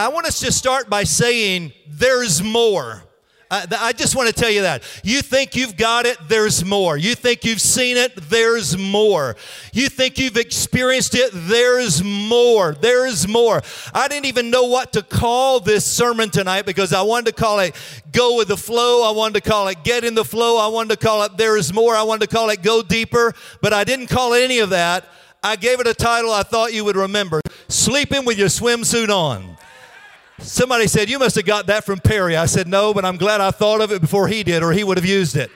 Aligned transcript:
I 0.00 0.08
want 0.08 0.26
us 0.26 0.40
to 0.40 0.50
start 0.50 0.88
by 0.88 1.04
saying, 1.04 1.72
there's 1.86 2.42
more. 2.42 3.02
Uh, 3.50 3.66
I, 3.70 3.88
I 3.88 3.92
just 3.92 4.16
want 4.16 4.28
to 4.28 4.34
tell 4.34 4.48
you 4.48 4.62
that. 4.62 4.82
You 5.04 5.20
think 5.20 5.54
you've 5.54 5.76
got 5.76 6.06
it, 6.06 6.16
there's 6.26 6.64
more. 6.64 6.96
You 6.96 7.14
think 7.14 7.44
you've 7.44 7.60
seen 7.60 7.98
it, 7.98 8.16
there's 8.16 8.78
more. 8.78 9.36
You 9.74 9.90
think 9.90 10.18
you've 10.18 10.38
experienced 10.38 11.14
it, 11.14 11.30
there's 11.34 12.02
more. 12.02 12.72
There's 12.72 13.28
more. 13.28 13.60
I 13.92 14.08
didn't 14.08 14.24
even 14.24 14.50
know 14.50 14.64
what 14.64 14.94
to 14.94 15.02
call 15.02 15.60
this 15.60 15.84
sermon 15.84 16.30
tonight 16.30 16.64
because 16.64 16.94
I 16.94 17.02
wanted 17.02 17.36
to 17.36 17.42
call 17.42 17.58
it 17.58 17.74
Go 18.10 18.38
with 18.38 18.48
the 18.48 18.56
Flow. 18.56 19.06
I 19.06 19.14
wanted 19.14 19.42
to 19.42 19.50
call 19.50 19.68
it 19.68 19.84
Get 19.84 20.04
in 20.04 20.14
the 20.14 20.24
Flow. 20.24 20.56
I 20.56 20.68
wanted 20.68 20.98
to 20.98 21.06
call 21.06 21.24
it 21.24 21.36
There's 21.36 21.74
More. 21.74 21.94
I 21.94 22.04
wanted 22.04 22.30
to 22.30 22.34
call 22.34 22.48
it 22.48 22.62
Go 22.62 22.82
Deeper, 22.82 23.34
but 23.60 23.74
I 23.74 23.84
didn't 23.84 24.06
call 24.06 24.32
it 24.32 24.42
any 24.42 24.60
of 24.60 24.70
that. 24.70 25.04
I 25.42 25.56
gave 25.56 25.78
it 25.80 25.86
a 25.86 25.94
title 25.94 26.32
I 26.32 26.42
thought 26.42 26.72
you 26.72 26.86
would 26.86 26.96
remember 26.96 27.42
Sleeping 27.68 28.24
with 28.24 28.38
Your 28.38 28.48
Swimsuit 28.48 29.10
On. 29.10 29.56
Somebody 30.40 30.86
said, 30.86 31.10
You 31.10 31.18
must 31.18 31.36
have 31.36 31.44
got 31.44 31.66
that 31.66 31.84
from 31.84 31.98
Perry. 31.98 32.36
I 32.36 32.46
said, 32.46 32.66
No, 32.66 32.94
but 32.94 33.04
I'm 33.04 33.16
glad 33.16 33.40
I 33.40 33.50
thought 33.50 33.80
of 33.80 33.92
it 33.92 34.00
before 34.00 34.28
he 34.28 34.42
did, 34.42 34.62
or 34.62 34.72
he 34.72 34.84
would 34.84 34.96
have 34.96 35.06
used 35.06 35.36
it. 35.36 35.50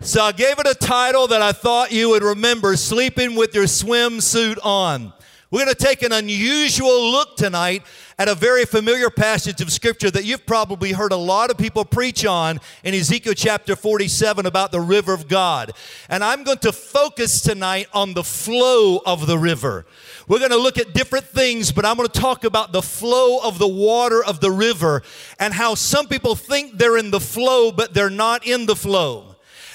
So 0.00 0.22
I 0.22 0.32
gave 0.32 0.58
it 0.58 0.66
a 0.66 0.74
title 0.74 1.26
that 1.28 1.40
I 1.40 1.52
thought 1.52 1.90
you 1.90 2.10
would 2.10 2.22
remember 2.22 2.76
Sleeping 2.76 3.36
with 3.36 3.54
Your 3.54 3.64
Swimsuit 3.64 4.58
On. 4.62 5.12
We're 5.54 5.64
going 5.66 5.76
to 5.76 5.84
take 5.84 6.02
an 6.02 6.10
unusual 6.10 7.12
look 7.12 7.36
tonight 7.36 7.84
at 8.18 8.26
a 8.26 8.34
very 8.34 8.64
familiar 8.64 9.08
passage 9.08 9.60
of 9.60 9.70
scripture 9.70 10.10
that 10.10 10.24
you've 10.24 10.44
probably 10.46 10.90
heard 10.90 11.12
a 11.12 11.16
lot 11.16 11.48
of 11.48 11.56
people 11.56 11.84
preach 11.84 12.26
on 12.26 12.58
in 12.82 12.92
Ezekiel 12.92 13.34
chapter 13.34 13.76
47 13.76 14.46
about 14.46 14.72
the 14.72 14.80
river 14.80 15.14
of 15.14 15.28
God. 15.28 15.70
And 16.08 16.24
I'm 16.24 16.42
going 16.42 16.58
to 16.58 16.72
focus 16.72 17.40
tonight 17.40 17.86
on 17.94 18.14
the 18.14 18.24
flow 18.24 19.00
of 19.06 19.28
the 19.28 19.38
river. 19.38 19.86
We're 20.26 20.40
going 20.40 20.50
to 20.50 20.56
look 20.56 20.76
at 20.76 20.92
different 20.92 21.26
things, 21.26 21.70
but 21.70 21.84
I'm 21.84 21.96
going 21.96 22.08
to 22.08 22.20
talk 22.20 22.42
about 22.42 22.72
the 22.72 22.82
flow 22.82 23.38
of 23.38 23.60
the 23.60 23.68
water 23.68 24.24
of 24.24 24.40
the 24.40 24.50
river 24.50 25.04
and 25.38 25.54
how 25.54 25.76
some 25.76 26.08
people 26.08 26.34
think 26.34 26.78
they're 26.78 26.98
in 26.98 27.12
the 27.12 27.20
flow, 27.20 27.70
but 27.70 27.94
they're 27.94 28.10
not 28.10 28.44
in 28.44 28.66
the 28.66 28.74
flow 28.74 29.33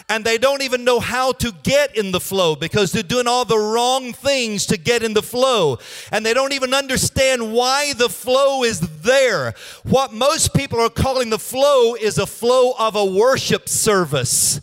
and 0.09 0.25
they 0.25 0.39
don't 0.39 0.63
even 0.63 0.83
know 0.83 0.99
how 0.99 1.31
to 1.33 1.53
get 1.63 1.95
in 1.95 2.11
the 2.11 2.19
flow 2.19 2.55
because 2.55 2.91
they're 2.91 3.03
doing 3.03 3.27
all 3.27 3.45
the 3.45 3.57
wrong 3.57 4.11
things 4.11 4.65
to 4.65 4.77
get 4.77 5.03
in 5.03 5.13
the 5.13 5.21
flow. 5.21 5.77
And 6.11 6.25
they 6.25 6.33
don't 6.33 6.52
even 6.53 6.73
understand 6.73 7.53
why 7.53 7.93
the 7.93 8.09
flow 8.09 8.63
is 8.63 8.80
there. 8.80 9.53
What 9.83 10.11
most 10.11 10.55
people 10.55 10.80
are 10.80 10.89
calling 10.89 11.30
the 11.30 11.37
flow 11.37 11.93
is 11.93 12.17
a 12.17 12.25
flow 12.25 12.73
of 12.80 12.95
a 12.95 13.05
worship 13.05 13.69
service 13.69 14.59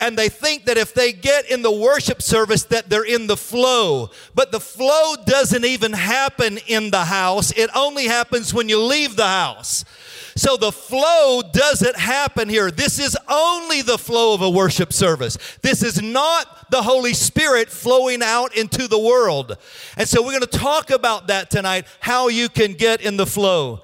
and 0.00 0.16
they 0.16 0.28
think 0.28 0.66
that 0.66 0.78
if 0.78 0.94
they 0.94 1.12
get 1.12 1.50
in 1.50 1.62
the 1.62 1.72
worship 1.72 2.22
service 2.22 2.64
that 2.64 2.88
they're 2.88 3.04
in 3.04 3.26
the 3.26 3.36
flow 3.36 4.10
but 4.34 4.52
the 4.52 4.60
flow 4.60 5.14
doesn't 5.26 5.64
even 5.64 5.92
happen 5.92 6.58
in 6.66 6.90
the 6.90 7.04
house 7.04 7.50
it 7.52 7.68
only 7.74 8.04
happens 8.04 8.54
when 8.54 8.68
you 8.68 8.80
leave 8.80 9.16
the 9.16 9.26
house 9.26 9.84
so 10.38 10.56
the 10.56 10.72
flow 10.72 11.42
doesn't 11.52 11.96
happen 11.96 12.48
here. 12.48 12.70
This 12.70 12.98
is 12.98 13.16
only 13.28 13.82
the 13.82 13.98
flow 13.98 14.34
of 14.34 14.42
a 14.42 14.48
worship 14.48 14.92
service. 14.92 15.36
This 15.62 15.82
is 15.82 16.00
not 16.00 16.70
the 16.70 16.82
Holy 16.82 17.14
Spirit 17.14 17.68
flowing 17.68 18.22
out 18.22 18.56
into 18.56 18.88
the 18.88 18.98
world. 18.98 19.56
And 19.96 20.08
so 20.08 20.22
we're 20.22 20.38
going 20.38 20.42
to 20.42 20.58
talk 20.58 20.90
about 20.90 21.26
that 21.26 21.50
tonight, 21.50 21.86
how 22.00 22.28
you 22.28 22.48
can 22.48 22.74
get 22.74 23.00
in 23.00 23.16
the 23.16 23.26
flow. 23.26 23.82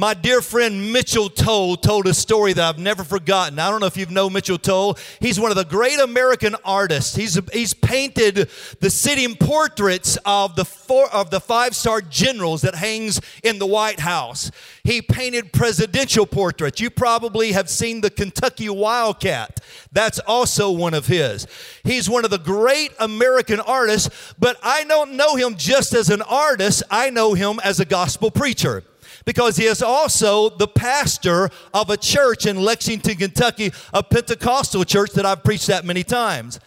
My 0.00 0.14
dear 0.14 0.40
friend 0.40 0.94
Mitchell 0.94 1.28
Tolle 1.28 1.76
told 1.76 2.06
a 2.06 2.14
story 2.14 2.54
that 2.54 2.66
I've 2.66 2.78
never 2.78 3.04
forgotten. 3.04 3.58
I 3.58 3.70
don't 3.70 3.80
know 3.80 3.86
if 3.86 3.98
you've 3.98 4.10
known 4.10 4.32
Mitchell 4.32 4.56
Tolle. 4.56 4.96
He's 5.20 5.38
one 5.38 5.50
of 5.50 5.58
the 5.58 5.64
great 5.66 6.00
American 6.00 6.56
artists. 6.64 7.14
He's, 7.14 7.38
he's 7.52 7.74
painted 7.74 8.48
the 8.80 8.88
sitting 8.88 9.36
portraits 9.36 10.16
of 10.24 10.56
the, 10.56 10.64
four, 10.64 11.12
of 11.12 11.28
the 11.28 11.38
five-star 11.38 12.00
generals 12.00 12.62
that 12.62 12.76
hangs 12.76 13.20
in 13.44 13.58
the 13.58 13.66
White 13.66 14.00
House. 14.00 14.50
He 14.84 15.02
painted 15.02 15.52
presidential 15.52 16.24
portraits. 16.24 16.80
You 16.80 16.88
probably 16.88 17.52
have 17.52 17.68
seen 17.68 18.00
the 18.00 18.08
Kentucky 18.08 18.70
Wildcat. 18.70 19.60
That's 19.92 20.18
also 20.20 20.70
one 20.70 20.94
of 20.94 21.08
his. 21.08 21.46
He's 21.84 22.08
one 22.08 22.24
of 22.24 22.30
the 22.30 22.38
great 22.38 22.92
American 22.98 23.60
artists, 23.60 24.32
but 24.38 24.56
I 24.62 24.84
don't 24.84 25.12
know 25.12 25.36
him 25.36 25.56
just 25.58 25.92
as 25.92 26.08
an 26.08 26.22
artist. 26.22 26.84
I 26.90 27.10
know 27.10 27.34
him 27.34 27.60
as 27.62 27.80
a 27.80 27.84
gospel 27.84 28.30
preacher 28.30 28.82
because 29.24 29.56
he 29.56 29.64
is 29.64 29.82
also 29.82 30.48
the 30.50 30.68
pastor 30.68 31.50
of 31.74 31.90
a 31.90 31.96
church 31.96 32.46
in 32.46 32.62
Lexington, 32.62 33.16
Kentucky, 33.16 33.72
a 33.92 34.02
Pentecostal 34.02 34.84
church 34.84 35.12
that 35.12 35.26
I've 35.26 35.44
preached 35.44 35.68
at 35.68 35.84
many 35.84 36.02
times. 36.02 36.60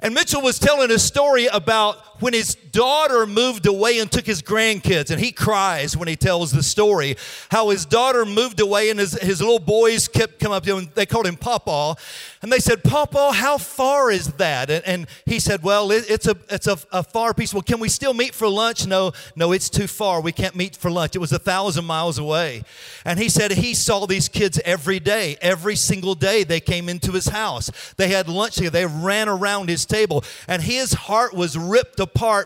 And 0.00 0.14
Mitchell 0.14 0.42
was 0.42 0.58
telling 0.58 0.90
a 0.90 0.98
story 0.98 1.46
about 1.46 2.07
when 2.20 2.32
his 2.32 2.54
daughter 2.54 3.26
moved 3.26 3.66
away 3.66 3.98
and 3.98 4.10
took 4.10 4.26
his 4.26 4.42
grandkids, 4.42 5.10
and 5.10 5.20
he 5.20 5.32
cries 5.32 5.96
when 5.96 6.08
he 6.08 6.16
tells 6.16 6.52
the 6.52 6.62
story 6.62 7.16
how 7.50 7.70
his 7.70 7.84
daughter 7.84 8.24
moved 8.24 8.60
away 8.60 8.90
and 8.90 8.98
his, 8.98 9.12
his 9.20 9.40
little 9.40 9.58
boys 9.58 10.08
kept 10.08 10.38
coming 10.38 10.56
up 10.56 10.64
to 10.64 10.76
him. 10.76 10.90
They 10.94 11.06
called 11.06 11.26
him 11.26 11.36
Papa, 11.36 11.96
and 12.42 12.52
they 12.52 12.58
said, 12.58 12.84
"Papa, 12.84 13.32
how 13.32 13.58
far 13.58 14.10
is 14.10 14.32
that?" 14.34 14.70
And, 14.70 14.84
and 14.86 15.06
he 15.26 15.40
said, 15.40 15.62
"Well, 15.62 15.90
it, 15.90 16.10
it's 16.10 16.26
a 16.26 16.36
it's 16.50 16.66
a, 16.66 16.78
a, 16.92 17.02
far 17.02 17.34
piece. 17.34 17.52
Well, 17.52 17.62
can 17.62 17.80
we 17.80 17.88
still 17.88 18.14
meet 18.14 18.34
for 18.34 18.48
lunch?" 18.48 18.86
No, 18.86 19.12
no, 19.34 19.52
it's 19.52 19.70
too 19.70 19.86
far. 19.86 20.20
We 20.20 20.32
can't 20.32 20.54
meet 20.54 20.76
for 20.76 20.90
lunch. 20.90 21.16
It 21.16 21.20
was 21.20 21.32
a 21.32 21.38
thousand 21.38 21.84
miles 21.84 22.18
away. 22.18 22.62
And 23.04 23.18
he 23.18 23.28
said 23.28 23.52
he 23.52 23.74
saw 23.74 24.06
these 24.06 24.28
kids 24.28 24.60
every 24.64 25.00
day, 25.00 25.36
every 25.40 25.76
single 25.76 26.14
day. 26.14 26.44
They 26.44 26.60
came 26.60 26.88
into 26.88 27.12
his 27.12 27.28
house. 27.28 27.70
They 27.96 28.08
had 28.08 28.28
lunch 28.28 28.56
together. 28.56 28.78
They 28.78 28.86
ran 28.86 29.28
around 29.28 29.68
his 29.68 29.86
table, 29.86 30.24
and 30.46 30.62
his 30.62 30.92
heart 30.92 31.34
was 31.34 31.56
ripped 31.56 32.00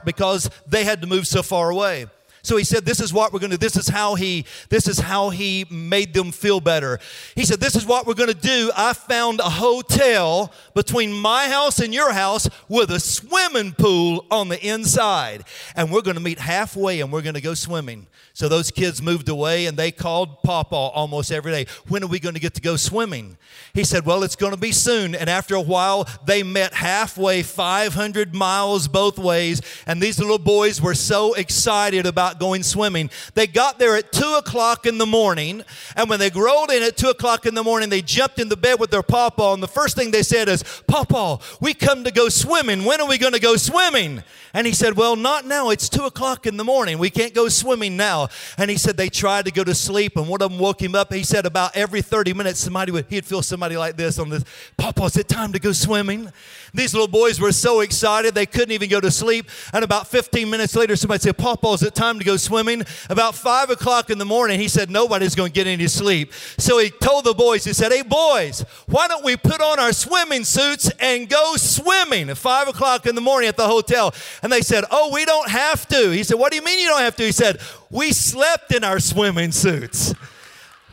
because 0.05 0.51
they 0.67 0.85
had 0.85 1.01
to 1.03 1.07
move 1.07 1.27
so 1.27 1.43
far 1.43 1.71
away. 1.71 2.07
So 2.45 2.57
he 2.57 2.65
said, 2.65 2.85
This 2.85 3.01
is 3.01 3.13
what 3.13 3.33
we're 3.33 3.39
do. 3.57 3.57
This 3.57 3.77
is 3.77 3.89
how 3.89 4.17
he, 4.17 4.45
this 4.69 4.89
is 4.89 4.99
how 4.99 5.31
he 5.31 5.65
made 5.71 6.13
them 6.13 6.33
feel 6.33 6.61
better. 6.61 6.99
He 7.37 7.45
said, 7.45 7.61
This 7.61 7.77
is 7.77 7.87
what 7.87 8.05
we're 8.05 8.15
to 8.29 8.35
do. 8.35 8.73
I 8.77 8.95
found 8.95 9.39
a 9.39 9.49
hotel 9.49 10.53
between 10.75 11.13
my 11.13 11.49
house 11.49 11.79
and 11.79 11.95
your 11.95 12.13
house 12.13 12.49
with 12.69 12.91
a 12.91 12.99
swimming 12.99 13.73
pool 13.73 14.27
on 14.31 14.49
the 14.49 14.61
inside. 14.67 15.45
And 15.77 15.93
we're 15.93 16.03
to 16.17 16.23
meet 16.23 16.41
halfway 16.41 17.01
and 17.01 17.13
we're 17.13 17.23
to 17.35 17.41
go 17.41 17.55
swimming. 17.55 18.09
So 18.35 18.49
those 18.49 18.71
kids 18.71 19.03
moved 19.03 19.29
away 19.29 19.67
and 19.67 19.77
they 19.77 19.93
called 19.93 20.43
Papa 20.43 20.75
almost 20.75 21.31
every 21.31 21.53
day. 21.53 21.67
When 21.89 22.03
are 22.03 22.07
we 22.09 22.19
to 22.35 22.41
get 22.41 22.55
to 22.55 22.63
go 22.63 22.77
swimming? 22.77 23.37
He 23.73 23.85
said, 23.85 24.05
Well, 24.05 24.25
it's 24.25 24.37
to 24.53 24.59
be 24.59 24.73
soon. 24.73 25.15
And 25.15 25.31
after 25.31 25.55
a 25.55 25.61
while, 25.61 26.09
they 26.25 26.43
met 26.43 26.75
halfway, 26.75 27.45
500 27.45 28.35
miles 28.35 28.89
both 28.89 29.17
ways. 29.17 29.61
And 29.87 30.01
these 30.01 30.19
little 30.19 30.39
boys 30.39 30.81
were 30.83 30.95
so 30.95 31.35
excited 31.35 32.05
about 32.05 32.32
going 32.39 32.63
swimming. 32.63 33.11
They 33.35 33.47
got 33.47 33.79
there 33.79 33.97
at 33.97 34.13
2 34.13 34.35
o'clock 34.35 34.87
in 34.87 34.99
the 34.99 35.07
morning. 35.07 35.63
And 35.97 36.09
when 36.09 36.19
they 36.19 36.31
rolled 36.31 36.71
in 36.71 36.83
at 36.83 36.97
2 36.97 37.11
o'clock 37.11 37.47
in 37.47 37.55
the 37.55 37.63
morning, 37.63 37.89
they 37.89 38.03
jumped 38.03 38.39
in 38.39 38.49
the 38.49 38.57
bed 38.57 38.81
with 38.81 38.91
their 38.91 39.03
Papa. 39.03 39.53
And 39.53 39.63
the 39.63 39.69
first 39.69 39.97
thing 39.97 40.11
they 40.11 40.23
said 40.23 40.49
is, 40.49 40.63
Papa, 40.87 41.39
we 41.61 41.75
come 41.75 42.05
to 42.05 42.11
go 42.11 42.29
swimming. 42.29 42.85
When 42.85 43.01
are 43.01 43.09
we 43.09 43.19
going 43.19 43.33
to 43.33 43.41
go 43.41 43.57
swimming? 43.57 44.23
And 44.55 44.67
he 44.67 44.73
said, 44.73 44.97
Well, 44.97 45.17
not 45.17 45.47
now. 45.47 45.71
It's 45.71 45.89
2 45.89 46.05
o'clock 46.05 46.47
in 46.47 46.57
the 46.57 46.65
morning. 46.65 46.99
We 46.99 47.11
can't 47.11 47.35
go 47.35 47.49
swimming 47.49 47.97
now. 47.97 48.29
And 48.59 48.71
he 48.71 48.77
said 48.77 48.97
they 48.97 49.09
tried 49.09 49.47
to 49.47 49.51
go 49.51 49.65
to 49.65 49.75
sleep, 49.75 50.17
and 50.17 50.29
one 50.29 50.43
of 50.43 50.51
them 50.51 50.59
woke 50.59 50.83
him 50.83 50.95
up. 50.95 51.13
He 51.13 51.23
said 51.23 51.47
about 51.47 51.77
every 51.77 52.03
30 52.03 52.35
minutes, 52.35 52.61
somebody 52.61 52.93
would, 52.93 53.07
he'd 53.09 53.25
feel 53.25 53.43
somebody 53.43 53.77
like 53.77 53.97
this 53.97 54.19
on 54.19 54.29
this, 54.29 54.45
Papa, 54.77 55.05
is 55.05 55.17
it 55.17 55.29
time 55.29 55.53
to 55.53 55.59
go 55.59 55.73
swimming? 55.73 56.31
These 56.75 56.95
little 56.95 57.09
boys 57.09 57.41
were 57.41 57.53
so 57.53 57.81
excited 57.81 58.35
they 58.35 58.47
couldn't 58.47 58.73
even 58.73 58.89
go 58.89 59.01
to 59.01 59.11
sleep. 59.11 59.49
And 59.73 59.85
about 59.85 60.09
15 60.09 60.49
minutes 60.49 60.75
later, 60.75 60.97
somebody 60.97 61.21
said, 61.21 61.37
Papa, 61.37 61.69
is 61.69 61.83
it 61.83 61.95
time 61.95 62.19
to 62.19 62.22
go 62.25 62.37
swimming? 62.37 62.85
About 63.09 63.35
5 63.35 63.71
o'clock 63.71 64.11
in 64.11 64.19
the 64.19 64.25
morning, 64.25 64.59
he 64.61 64.69
said, 64.69 64.91
Nobody's 64.91 65.35
going 65.35 65.53
to 65.53 65.55
get 65.55 65.67
any 65.67 65.89
sleep. 65.89 66.33
So 66.59 66.79
he 66.79 66.91
told 66.91 67.25
the 67.25 67.35
boys, 67.35 67.65
he 67.65 67.73
said, 67.73 67.93
Hey, 67.93 68.03
boys, 68.03 68.65
why 68.87 69.09
don't 69.09 69.25
we 69.25 69.37
put 69.37 69.61
on 69.61 69.79
our 69.79 69.93
swimming 69.93 70.45
suits 70.45 70.91
and 71.01 71.29
go 71.29 71.55
swimming 71.57 72.31
at 72.31 72.39
5 72.39 72.69
o'clock 72.69 73.07
in 73.07 73.15
the 73.15 73.21
morning 73.21 73.49
at 73.49 73.57
the 73.57 73.67
hotel? 73.67 74.15
And 74.43 74.53
they 74.53 74.63
said, 74.63 74.85
Oh, 74.91 75.11
we 75.13 75.25
don't 75.25 75.49
have 75.49 75.87
to. 75.89 76.11
He 76.11 76.23
said, 76.23 76.39
What 76.39 76.51
do 76.51 76.57
you 76.57 76.65
mean 76.65 76.81
you 76.81 76.89
don't 76.89 77.01
have 77.01 77.17
to? 77.17 77.25
He 77.25 77.33
said, 77.33 77.61
We 77.91 78.13
slept 78.13 78.75
in 78.75 78.85
our 78.85 79.01
swimming 79.01 79.53
suits. 79.53 80.15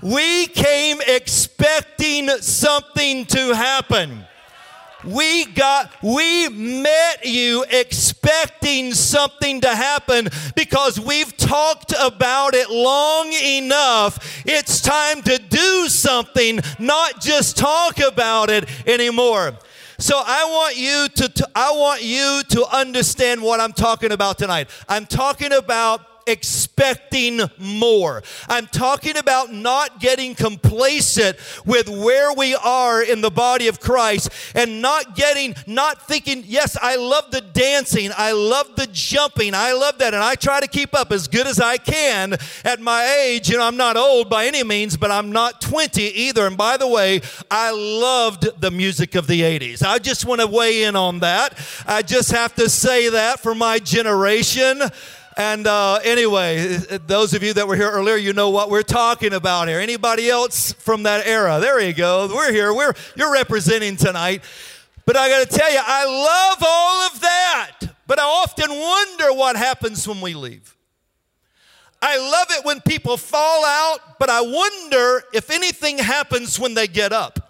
We 0.01 0.47
came 0.47 1.01
expecting 1.05 2.29
something 2.39 3.25
to 3.25 3.53
happen. 3.53 4.25
We 5.05 5.45
got, 5.45 5.91
we 6.03 6.49
met 6.49 7.25
you 7.25 7.63
expecting 7.69 8.93
something 8.93 9.61
to 9.61 9.69
happen 9.69 10.27
because 10.55 10.99
we've 10.99 11.35
talked 11.37 11.93
about 11.99 12.53
it 12.53 12.69
long 12.69 13.31
enough. 13.31 14.43
It's 14.45 14.81
time 14.81 15.21
to 15.23 15.37
do 15.37 15.87
something, 15.87 16.59
not 16.79 17.21
just 17.21 17.57
talk 17.57 17.99
about 17.99 18.49
it 18.49 18.67
anymore. 18.85 19.53
So 19.99 20.15
I 20.17 20.45
want 20.45 20.77
you 20.77 21.07
to, 21.09 21.49
I 21.55 21.71
want 21.71 22.03
you 22.03 22.41
to 22.49 22.65
understand 22.75 23.41
what 23.41 23.59
I'm 23.59 23.73
talking 23.73 24.11
about 24.11 24.37
tonight. 24.37 24.69
I'm 24.87 25.05
talking 25.05 25.51
about 25.51 26.18
expecting 26.29 27.41
more. 27.57 28.23
I'm 28.47 28.67
talking 28.67 29.17
about 29.17 29.51
not 29.53 29.99
getting 29.99 30.35
complacent 30.35 31.37
with 31.65 31.89
where 31.89 32.33
we 32.33 32.55
are 32.55 33.01
in 33.03 33.21
the 33.21 33.31
body 33.31 33.67
of 33.67 33.79
Christ 33.79 34.29
and 34.55 34.81
not 34.81 35.15
getting, 35.15 35.55
not 35.67 36.07
thinking, 36.07 36.43
yes, 36.45 36.77
I 36.81 36.95
love 36.95 37.31
the 37.31 37.41
dancing, 37.41 38.11
I 38.17 38.31
love 38.31 38.75
the 38.75 38.87
jumping, 38.91 39.53
I 39.53 39.73
love 39.73 39.97
that, 39.99 40.13
and 40.13 40.23
I 40.23 40.35
try 40.35 40.59
to 40.59 40.67
keep 40.67 40.93
up 40.93 41.11
as 41.11 41.27
good 41.27 41.47
as 41.47 41.59
I 41.59 41.77
can 41.77 42.37
at 42.63 42.79
my 42.79 43.05
age. 43.21 43.49
You 43.49 43.57
know, 43.57 43.63
I'm 43.63 43.77
not 43.77 43.97
old 43.97 44.29
by 44.29 44.45
any 44.45 44.63
means, 44.63 44.97
but 44.97 45.11
I'm 45.11 45.31
not 45.31 45.61
20 45.61 46.01
either. 46.01 46.47
And 46.47 46.57
by 46.57 46.77
the 46.77 46.87
way, 46.87 47.21
I 47.49 47.71
loved 47.71 48.61
the 48.61 48.71
music 48.71 49.15
of 49.15 49.27
the 49.27 49.41
80s. 49.41 49.83
I 49.83 49.99
just 49.99 50.25
want 50.25 50.41
to 50.41 50.47
weigh 50.47 50.83
in 50.83 50.95
on 50.95 51.19
that. 51.19 51.57
I 51.85 52.01
just 52.01 52.31
have 52.31 52.55
to 52.55 52.69
say 52.69 53.09
that 53.09 53.39
for 53.39 53.55
my 53.55 53.79
generation. 53.79 54.81
And 55.39 55.67
uh, 55.67 56.01
anyway, 56.03 56.67
those 57.07 57.33
of 57.33 57.43
you 57.43 57.53
that 57.53 57.65
were 57.65 57.77
here 57.77 57.89
earlier, 57.89 58.17
you 58.17 58.33
know 58.33 58.49
what 58.49 58.69
we're 58.69 58.83
talking 58.83 59.31
about 59.31 59.69
here. 59.69 59.79
Anybody 59.79 60.29
else 60.29 60.73
from 60.73 61.03
that 61.03 61.25
era? 61.25 61.61
There 61.61 61.79
you 61.79 61.93
go. 61.93 62.27
We're 62.27 62.51
here. 62.51 62.73
We're 62.73 62.93
you're 63.15 63.31
representing 63.31 63.95
tonight. 63.95 64.43
But 65.05 65.15
I 65.15 65.29
got 65.29 65.49
to 65.49 65.57
tell 65.57 65.71
you, 65.71 65.79
I 65.81 66.05
love 66.05 66.63
all 66.67 67.07
of 67.07 67.21
that. 67.21 67.79
But 68.05 68.19
I 68.19 68.23
often 68.23 68.69
wonder 68.69 69.33
what 69.33 69.55
happens 69.55 70.05
when 70.05 70.19
we 70.19 70.33
leave. 70.33 70.75
I 72.01 72.17
love 72.17 72.47
it 72.59 72.65
when 72.65 72.81
people 72.81 73.15
fall 73.15 73.63
out, 73.63 74.19
but 74.19 74.29
I 74.29 74.41
wonder 74.41 75.23
if 75.33 75.49
anything 75.51 75.99
happens 75.99 76.59
when 76.59 76.73
they 76.73 76.87
get 76.87 77.13
up. 77.13 77.48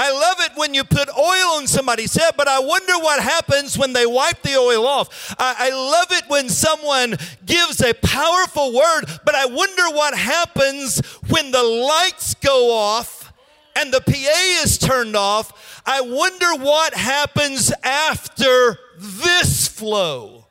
I 0.00 0.12
love 0.12 0.36
it 0.40 0.52
when 0.56 0.74
you 0.74 0.84
put 0.84 1.08
oil 1.08 1.56
on 1.56 1.66
somebody's 1.66 2.14
head, 2.14 2.34
but 2.36 2.46
I 2.46 2.60
wonder 2.60 2.92
what 2.98 3.20
happens 3.20 3.76
when 3.76 3.92
they 3.92 4.06
wipe 4.06 4.42
the 4.42 4.56
oil 4.56 4.86
off. 4.86 5.34
I, 5.38 5.56
I, 5.58 5.70
love 5.70 6.06
it 6.12 6.24
when 6.28 6.48
someone 6.48 7.16
gives 7.44 7.80
a 7.80 7.94
powerful 7.94 8.72
word, 8.72 9.06
but 9.24 9.34
I 9.34 9.46
wonder 9.46 9.90
what 9.90 10.16
happens 10.16 11.00
when 11.28 11.50
the 11.50 11.62
lights 11.62 12.34
go 12.34 12.72
off 12.72 13.32
and 13.74 13.92
the 13.92 14.00
PA 14.00 14.62
is 14.62 14.78
turned 14.78 15.16
off. 15.16 15.82
I 15.84 16.00
wonder 16.00 16.54
what 16.54 16.94
happens 16.94 17.72
after 17.82 18.78
this 18.98 19.68
flow. 19.68 20.46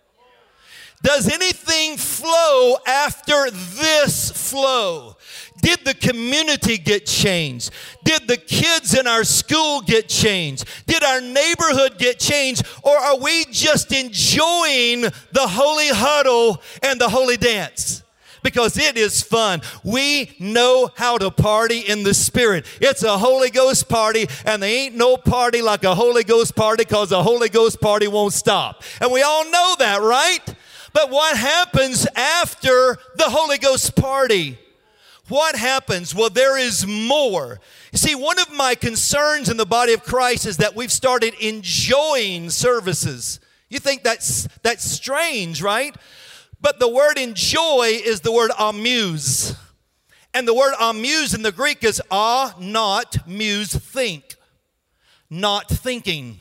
Does 1.03 1.29
anything 1.29 1.97
flow 1.97 2.77
after 2.85 3.51
this 3.51 4.31
flow? 4.31 5.16
Did 5.67 5.83
the 5.83 5.95
community 5.95 6.77
get 6.77 7.05
changed? 7.05 7.71
Did 8.05 8.25
the 8.25 8.37
kids 8.37 8.97
in 8.97 9.05
our 9.05 9.25
school 9.25 9.81
get 9.81 10.07
changed? 10.07 10.63
Did 10.85 11.03
our 11.03 11.19
neighborhood 11.19 11.97
get 11.97 12.19
changed? 12.19 12.65
Or 12.83 12.95
are 12.95 13.17
we 13.17 13.43
just 13.51 13.91
enjoying 13.91 15.01
the 15.01 15.45
holy 15.45 15.89
huddle 15.89 16.61
and 16.81 17.01
the 17.01 17.09
holy 17.09 17.35
dance? 17.35 18.01
because 18.43 18.77
it 18.77 18.95
is 18.95 19.21
fun. 19.21 19.61
We 19.83 20.33
know 20.39 20.89
how 20.95 21.17
to 21.17 21.31
party 21.31 21.79
in 21.79 22.03
the 22.03 22.13
Spirit. 22.13 22.65
It's 22.79 23.03
a 23.03 23.17
Holy 23.17 23.49
Ghost 23.49 23.89
party, 23.89 24.27
and 24.45 24.63
there 24.63 24.69
ain't 24.69 24.95
no 24.95 25.17
party 25.17 25.61
like 25.61 25.83
a 25.83 25.93
Holy 25.93 26.23
Ghost 26.23 26.55
party 26.55 26.85
because 26.85 27.11
a 27.11 27.21
Holy 27.21 27.49
Ghost 27.49 27.81
party 27.81 28.07
won't 28.07 28.31
stop. 28.31 28.83
And 29.01 29.11
we 29.11 29.21
all 29.21 29.43
know 29.43 29.75
that, 29.79 30.01
right? 30.01 30.55
But 30.93 31.09
what 31.09 31.35
happens 31.35 32.07
after 32.15 32.97
the 33.17 33.25
Holy 33.25 33.57
Ghost 33.57 33.97
party? 33.97 34.57
What 35.29 35.55
happens? 35.55 36.15
Well, 36.15 36.29
there 36.29 36.57
is 36.57 36.87
more. 36.87 37.59
You 37.91 37.97
see, 37.97 38.15
one 38.15 38.39
of 38.39 38.51
my 38.53 38.75
concerns 38.75 39.49
in 39.49 39.57
the 39.57 39.65
body 39.65 39.93
of 39.93 40.03
Christ 40.03 40.45
is 40.45 40.57
that 40.57 40.75
we've 40.75 40.91
started 40.91 41.33
enjoying 41.41 42.49
services. 42.49 43.39
You 43.69 43.79
think 43.79 44.03
that's 44.03 44.47
that's 44.63 44.89
strange, 44.89 45.61
right? 45.61 45.95
But 46.61 46.79
the 46.79 46.87
word 46.87 47.17
enjoy 47.17 47.99
is 48.03 48.21
the 48.21 48.31
word 48.31 48.51
amuse. 48.57 49.55
And 50.33 50.47
the 50.47 50.53
word 50.53 50.75
amuse 50.79 51.33
in 51.33 51.41
the 51.41 51.51
Greek 51.51 51.83
is 51.83 52.01
ah, 52.09 52.55
not, 52.59 53.27
muse, 53.27 53.75
think. 53.75 54.35
Not 55.29 55.67
thinking. 55.67 56.39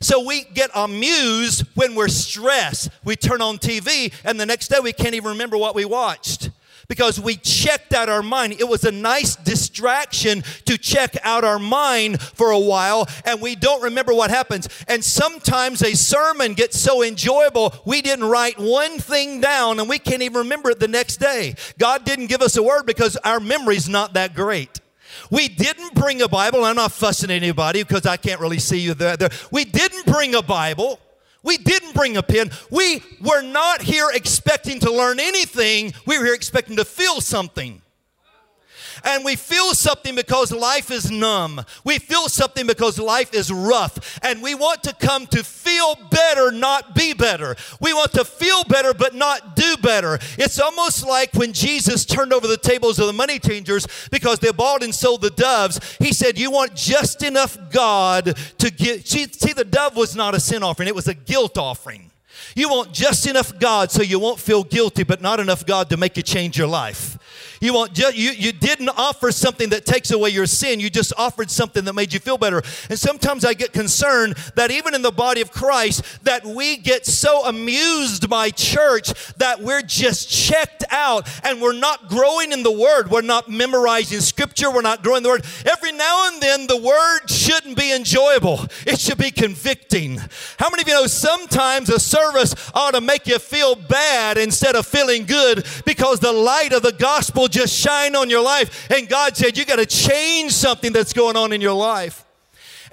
So 0.00 0.24
we 0.26 0.42
get 0.42 0.70
amused 0.74 1.64
when 1.74 1.94
we're 1.94 2.08
stressed. 2.08 2.90
We 3.04 3.14
turn 3.14 3.40
on 3.40 3.58
TV, 3.58 4.12
and 4.24 4.40
the 4.40 4.46
next 4.46 4.68
day 4.68 4.80
we 4.82 4.92
can't 4.92 5.14
even 5.14 5.30
remember 5.30 5.56
what 5.56 5.76
we 5.76 5.84
watched 5.84 6.50
because 6.88 7.20
we 7.20 7.36
checked 7.36 7.92
out 7.92 8.08
our 8.08 8.22
mind. 8.22 8.54
It 8.58 8.68
was 8.68 8.84
a 8.84 8.92
nice 8.92 9.36
distraction 9.36 10.42
to 10.66 10.78
check 10.78 11.16
out 11.22 11.44
our 11.44 11.58
mind 11.58 12.20
for 12.20 12.50
a 12.50 12.58
while, 12.58 13.08
and 13.24 13.40
we 13.40 13.54
don't 13.54 13.82
remember 13.82 14.14
what 14.14 14.30
happens. 14.30 14.68
And 14.88 15.04
sometimes 15.04 15.82
a 15.82 15.94
sermon 15.94 16.54
gets 16.54 16.78
so 16.78 17.02
enjoyable, 17.02 17.74
we 17.84 18.02
didn't 18.02 18.24
write 18.24 18.58
one 18.58 18.98
thing 18.98 19.40
down 19.40 19.78
and 19.78 19.88
we 19.88 19.98
can't 19.98 20.22
even 20.22 20.38
remember 20.38 20.70
it 20.70 20.80
the 20.80 20.88
next 20.88 21.18
day. 21.18 21.54
God 21.78 22.04
didn't 22.04 22.26
give 22.26 22.42
us 22.42 22.56
a 22.56 22.62
word 22.62 22.86
because 22.86 23.16
our 23.18 23.40
memory's 23.40 23.88
not 23.88 24.14
that 24.14 24.34
great. 24.34 24.80
We 25.30 25.48
didn't 25.48 25.94
bring 25.94 26.22
a 26.22 26.28
Bible. 26.28 26.64
I'm 26.64 26.76
not 26.76 26.92
fussing 26.92 27.30
anybody 27.30 27.82
because 27.82 28.06
I 28.06 28.16
can't 28.16 28.40
really 28.40 28.58
see 28.58 28.80
you 28.80 28.94
there. 28.94 29.16
We 29.50 29.64
didn't 29.64 30.06
bring 30.06 30.34
a 30.34 30.42
Bible. 30.42 30.98
We 31.42 31.58
didn't 31.58 31.94
bring 31.94 32.16
a 32.16 32.22
pen. 32.22 32.50
We 32.70 33.02
were 33.20 33.42
not 33.42 33.82
here 33.82 34.08
expecting 34.12 34.80
to 34.80 34.92
learn 34.92 35.18
anything. 35.18 35.92
We 36.06 36.18
were 36.18 36.24
here 36.24 36.34
expecting 36.34 36.76
to 36.76 36.84
feel 36.84 37.20
something. 37.20 37.82
And 39.04 39.24
we 39.24 39.36
feel 39.36 39.74
something 39.74 40.14
because 40.14 40.52
life 40.52 40.90
is 40.90 41.10
numb. 41.10 41.64
We 41.84 41.98
feel 41.98 42.28
something 42.28 42.66
because 42.66 42.98
life 42.98 43.34
is 43.34 43.52
rough. 43.52 44.18
And 44.22 44.42
we 44.42 44.54
want 44.54 44.82
to 44.84 44.94
come 44.94 45.26
to 45.28 45.44
feel 45.44 45.96
better, 46.10 46.50
not 46.50 46.94
be 46.94 47.12
better. 47.12 47.56
We 47.80 47.92
want 47.92 48.12
to 48.12 48.24
feel 48.24 48.64
better, 48.64 48.94
but 48.94 49.14
not 49.14 49.56
do 49.56 49.76
better. 49.82 50.18
It's 50.38 50.60
almost 50.60 51.06
like 51.06 51.34
when 51.34 51.52
Jesus 51.52 52.04
turned 52.04 52.32
over 52.32 52.46
the 52.46 52.56
tables 52.56 52.98
of 52.98 53.06
the 53.06 53.12
money 53.12 53.38
changers 53.38 53.86
because 54.10 54.38
they 54.38 54.52
bought 54.52 54.82
and 54.82 54.94
sold 54.94 55.22
the 55.22 55.30
doves. 55.30 55.96
He 55.98 56.12
said, 56.12 56.38
You 56.38 56.50
want 56.50 56.74
just 56.74 57.22
enough 57.22 57.56
God 57.70 58.36
to 58.58 58.70
get. 58.70 59.06
See, 59.06 59.52
the 59.52 59.64
dove 59.64 59.96
was 59.96 60.14
not 60.16 60.34
a 60.34 60.40
sin 60.40 60.62
offering, 60.62 60.88
it 60.88 60.94
was 60.94 61.08
a 61.08 61.14
guilt 61.14 61.58
offering. 61.58 62.10
You 62.54 62.68
want 62.68 62.92
just 62.92 63.26
enough 63.26 63.58
God 63.58 63.90
so 63.90 64.02
you 64.02 64.18
won't 64.18 64.38
feel 64.38 64.64
guilty, 64.64 65.04
but 65.04 65.22
not 65.22 65.40
enough 65.40 65.64
God 65.64 65.88
to 65.90 65.96
make 65.96 66.16
you 66.16 66.22
change 66.22 66.58
your 66.58 66.66
life. 66.66 67.18
You, 67.62 67.86
just, 67.92 68.16
you, 68.16 68.32
you 68.32 68.50
didn't 68.50 68.88
offer 68.88 69.30
something 69.30 69.68
that 69.68 69.86
takes 69.86 70.10
away 70.10 70.30
your 70.30 70.46
sin. 70.46 70.80
You 70.80 70.90
just 70.90 71.12
offered 71.16 71.48
something 71.48 71.84
that 71.84 71.92
made 71.92 72.12
you 72.12 72.18
feel 72.18 72.36
better. 72.36 72.60
And 72.90 72.98
sometimes 72.98 73.44
I 73.44 73.54
get 73.54 73.72
concerned 73.72 74.34
that 74.56 74.72
even 74.72 74.96
in 74.96 75.02
the 75.02 75.12
body 75.12 75.40
of 75.40 75.52
Christ, 75.52 76.24
that 76.24 76.44
we 76.44 76.76
get 76.76 77.06
so 77.06 77.46
amused 77.46 78.28
by 78.28 78.50
church 78.50 79.14
that 79.34 79.60
we're 79.60 79.82
just 79.82 80.28
checked 80.28 80.82
out 80.90 81.28
and 81.44 81.62
we're 81.62 81.72
not 81.72 82.08
growing 82.08 82.50
in 82.50 82.64
the 82.64 82.72
Word. 82.72 83.12
We're 83.12 83.22
not 83.22 83.48
memorizing 83.48 84.18
Scripture. 84.20 84.68
We're 84.68 84.82
not 84.82 85.04
growing 85.04 85.22
the 85.22 85.28
Word. 85.28 85.44
Every 85.64 85.92
now 85.92 86.30
and 86.32 86.42
then, 86.42 86.66
the 86.66 86.78
Word 86.78 87.30
shouldn't 87.30 87.76
be 87.76 87.94
enjoyable. 87.94 88.66
It 88.88 88.98
should 88.98 89.18
be 89.18 89.30
convicting. 89.30 90.18
How 90.58 90.68
many 90.68 90.82
of 90.82 90.88
you 90.88 90.94
know 90.94 91.06
sometimes 91.06 91.90
a 91.90 92.00
service 92.00 92.56
ought 92.74 92.94
to 92.94 93.00
make 93.00 93.28
you 93.28 93.38
feel 93.38 93.76
bad 93.76 94.36
instead 94.36 94.74
of 94.74 94.84
feeling 94.84 95.26
good 95.26 95.64
because 95.84 96.18
the 96.18 96.32
light 96.32 96.72
of 96.72 96.82
the 96.82 96.90
gospel 96.90 97.46
just 97.52 97.74
shine 97.74 98.16
on 98.16 98.30
your 98.30 98.42
life. 98.42 98.90
And 98.90 99.08
God 99.08 99.36
said, 99.36 99.56
You 99.56 99.64
got 99.64 99.76
to 99.76 99.86
change 99.86 100.52
something 100.52 100.92
that's 100.92 101.12
going 101.12 101.36
on 101.36 101.52
in 101.52 101.60
your 101.60 101.74
life. 101.74 102.24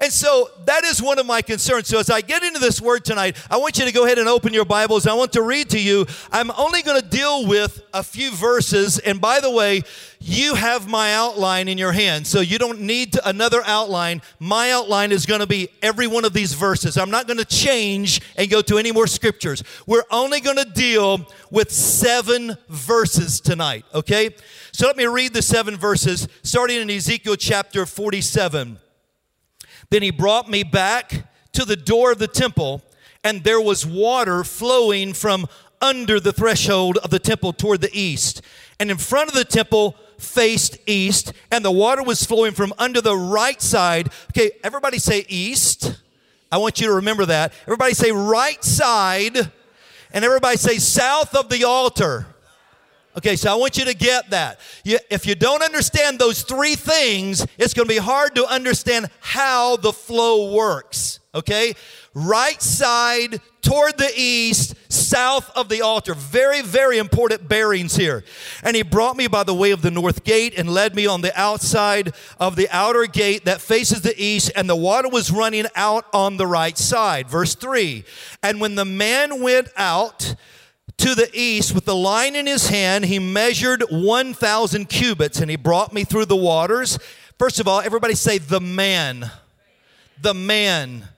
And 0.00 0.10
so 0.10 0.48
that 0.64 0.82
is 0.84 1.02
one 1.02 1.18
of 1.18 1.26
my 1.26 1.42
concerns. 1.42 1.88
So 1.88 1.98
as 1.98 2.08
I 2.08 2.22
get 2.22 2.42
into 2.42 2.58
this 2.58 2.80
word 2.80 3.04
tonight, 3.04 3.36
I 3.50 3.58
want 3.58 3.78
you 3.78 3.84
to 3.84 3.92
go 3.92 4.06
ahead 4.06 4.18
and 4.18 4.28
open 4.28 4.54
your 4.54 4.64
Bibles. 4.64 5.06
I 5.06 5.12
want 5.12 5.34
to 5.34 5.42
read 5.42 5.68
to 5.70 5.80
you. 5.80 6.06
I'm 6.32 6.50
only 6.52 6.82
going 6.82 7.00
to 7.00 7.06
deal 7.06 7.46
with 7.46 7.82
a 7.92 8.02
few 8.02 8.30
verses. 8.30 8.98
And 8.98 9.20
by 9.20 9.40
the 9.40 9.50
way, 9.50 9.82
you 10.18 10.54
have 10.54 10.88
my 10.88 11.14
outline 11.14 11.68
in 11.68 11.78
your 11.78 11.92
hand, 11.92 12.26
so 12.26 12.40
you 12.40 12.58
don't 12.58 12.80
need 12.80 13.16
another 13.24 13.62
outline. 13.64 14.20
My 14.38 14.70
outline 14.70 15.12
is 15.12 15.24
going 15.26 15.40
to 15.40 15.46
be 15.46 15.68
every 15.82 16.06
one 16.06 16.24
of 16.24 16.32
these 16.32 16.54
verses. 16.54 16.98
I'm 16.98 17.10
not 17.10 17.26
going 17.26 17.38
to 17.38 17.44
change 17.44 18.20
and 18.36 18.50
go 18.50 18.60
to 18.62 18.78
any 18.78 18.92
more 18.92 19.06
scriptures. 19.06 19.62
We're 19.86 20.04
only 20.10 20.40
going 20.40 20.58
to 20.58 20.64
deal 20.66 21.26
with 21.50 21.70
seven 21.70 22.56
verses 22.68 23.40
tonight, 23.40 23.84
okay? 23.94 24.34
So 24.72 24.86
let 24.86 24.96
me 24.96 25.06
read 25.06 25.32
the 25.32 25.42
seven 25.42 25.76
verses 25.76 26.28
starting 26.42 26.80
in 26.80 26.90
Ezekiel 26.90 27.36
chapter 27.36 27.86
47. 27.86 28.78
Then 29.90 30.02
he 30.02 30.10
brought 30.10 30.48
me 30.48 30.62
back 30.62 31.26
to 31.52 31.64
the 31.64 31.76
door 31.76 32.12
of 32.12 32.18
the 32.18 32.28
temple, 32.28 32.82
and 33.24 33.42
there 33.42 33.60
was 33.60 33.84
water 33.84 34.44
flowing 34.44 35.12
from 35.12 35.46
under 35.82 36.20
the 36.20 36.32
threshold 36.32 36.98
of 36.98 37.10
the 37.10 37.18
temple 37.18 37.52
toward 37.52 37.80
the 37.80 37.90
east. 37.92 38.42
And 38.78 38.90
in 38.90 38.96
front 38.98 39.28
of 39.28 39.34
the 39.34 39.44
temple 39.44 39.96
faced 40.18 40.78
east, 40.86 41.32
and 41.50 41.64
the 41.64 41.70
water 41.70 42.02
was 42.02 42.24
flowing 42.24 42.52
from 42.52 42.72
under 42.78 43.00
the 43.00 43.16
right 43.16 43.60
side. 43.60 44.10
Okay, 44.30 44.52
everybody 44.62 44.98
say 44.98 45.24
east. 45.28 46.00
I 46.52 46.58
want 46.58 46.80
you 46.80 46.86
to 46.88 46.94
remember 46.94 47.26
that. 47.26 47.52
Everybody 47.62 47.94
say 47.94 48.12
right 48.12 48.62
side, 48.62 49.36
and 50.12 50.24
everybody 50.24 50.56
say 50.56 50.78
south 50.78 51.34
of 51.34 51.48
the 51.48 51.64
altar. 51.64 52.26
Okay, 53.16 53.34
so 53.34 53.50
I 53.50 53.56
want 53.56 53.76
you 53.76 53.84
to 53.86 53.94
get 53.94 54.30
that. 54.30 54.60
You, 54.84 54.98
if 55.10 55.26
you 55.26 55.34
don't 55.34 55.62
understand 55.62 56.18
those 56.18 56.42
three 56.42 56.76
things, 56.76 57.44
it's 57.58 57.74
going 57.74 57.88
to 57.88 57.92
be 57.92 57.98
hard 57.98 58.36
to 58.36 58.46
understand 58.46 59.10
how 59.20 59.76
the 59.76 59.92
flow 59.92 60.54
works. 60.54 61.18
Okay? 61.34 61.74
Right 62.14 62.60
side 62.62 63.40
toward 63.62 63.98
the 63.98 64.10
east, 64.16 64.74
south 64.92 65.50
of 65.56 65.68
the 65.68 65.82
altar. 65.82 66.14
Very, 66.14 66.62
very 66.62 66.98
important 66.98 67.48
bearings 67.48 67.96
here. 67.96 68.24
And 68.62 68.76
he 68.76 68.82
brought 68.82 69.16
me 69.16 69.26
by 69.26 69.42
the 69.42 69.54
way 69.54 69.72
of 69.72 69.82
the 69.82 69.90
north 69.90 70.24
gate 70.24 70.54
and 70.56 70.72
led 70.72 70.94
me 70.94 71.06
on 71.06 71.20
the 71.20 71.38
outside 71.38 72.14
of 72.38 72.56
the 72.56 72.68
outer 72.70 73.06
gate 73.06 73.44
that 73.44 73.60
faces 73.60 74.02
the 74.02 74.14
east, 74.20 74.52
and 74.54 74.68
the 74.68 74.76
water 74.76 75.08
was 75.08 75.30
running 75.30 75.66
out 75.74 76.06
on 76.12 76.36
the 76.36 76.46
right 76.46 76.78
side. 76.78 77.28
Verse 77.28 77.54
3 77.54 78.04
And 78.42 78.60
when 78.60 78.76
the 78.76 78.84
man 78.84 79.42
went 79.42 79.68
out, 79.76 80.34
to 81.00 81.14
the 81.14 81.30
east 81.32 81.74
with 81.74 81.86
the 81.86 81.94
line 81.94 82.36
in 82.36 82.46
his 82.46 82.68
hand. 82.68 83.06
He 83.06 83.18
measured 83.18 83.82
1,000 83.90 84.88
cubits 84.88 85.40
and 85.40 85.50
he 85.50 85.56
brought 85.56 85.92
me 85.92 86.04
through 86.04 86.26
the 86.26 86.36
waters. 86.36 86.98
First 87.38 87.58
of 87.58 87.66
all, 87.66 87.80
everybody 87.80 88.14
say, 88.14 88.38
the 88.38 88.60
man. 88.60 89.30
The 90.20 90.34
man. 90.34 91.08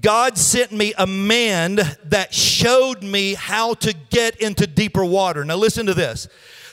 God 0.00 0.36
sent 0.36 0.72
me 0.72 0.92
a 0.98 1.06
man 1.06 1.78
that 2.04 2.34
showed 2.34 3.04
me 3.04 3.34
how 3.34 3.74
to 3.74 3.94
get 4.10 4.36
into 4.40 4.66
deeper 4.66 5.04
water. 5.04 5.44
Now, 5.44 5.56
listen 5.56 5.86
to 5.86 5.94
this. 5.94 6.26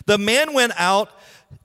The 0.08 0.18
man 0.18 0.54
went 0.54 0.74
out 0.78 1.12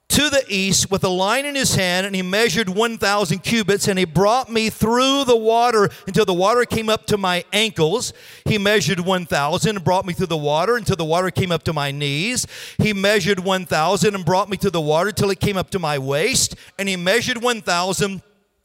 to 0.09 0.29
the 0.29 0.43
east 0.47 0.89
with 0.89 1.03
a 1.03 1.09
line 1.09 1.45
in 1.45 1.55
his 1.55 1.75
hand, 1.75 2.05
and 2.05 2.15
he 2.15 2.21
measured 2.21 2.69
1,000 2.69 3.39
cubits, 3.39 3.87
and 3.87 3.99
he 3.99 4.05
brought 4.05 4.49
me 4.51 4.69
through 4.69 5.25
the 5.25 5.35
water 5.35 5.89
until 6.07 6.25
the 6.25 6.33
water 6.33 6.65
came 6.65 6.89
up 6.89 7.05
to 7.05 7.17
my 7.17 7.43
ankles. 7.51 8.13
He 8.45 8.57
measured 8.57 8.99
1,000 9.01 9.75
and 9.75 9.83
brought 9.83 10.05
me 10.05 10.13
through 10.13 10.27
the 10.27 10.37
water 10.37 10.77
until 10.77 10.95
the 10.95 11.05
water 11.05 11.29
came 11.29 11.51
up 11.51 11.63
to 11.63 11.73
my 11.73 11.91
knees. 11.91 12.47
He 12.77 12.93
measured 12.93 13.41
1,000 13.41 14.15
and 14.15 14.25
brought 14.25 14.49
me 14.49 14.57
through 14.57 14.71
the 14.71 14.81
water 14.81 15.11
till 15.11 15.29
it 15.29 15.39
came 15.39 15.57
up 15.57 15.69
to 15.71 15.79
my 15.79 15.99
waist, 15.99 16.55
and 16.79 16.87
he 16.87 16.95
measured 16.95 17.43
1,000 17.43 18.21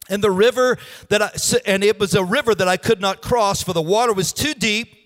and 0.09 0.23
the 0.23 0.31
river 0.31 0.79
that 1.09 1.23
I, 1.23 1.31
and 1.65 1.85
it 1.85 1.99
was 1.99 2.15
a 2.15 2.25
river 2.25 2.55
that 2.55 2.69
I 2.69 2.77
could 2.77 3.01
not 3.01 3.23
cross, 3.23 3.63
for 3.63 3.73
the 3.73 3.83
water 3.83 4.13
was 4.13 4.33
too 4.33 4.55
deep, 4.55 5.02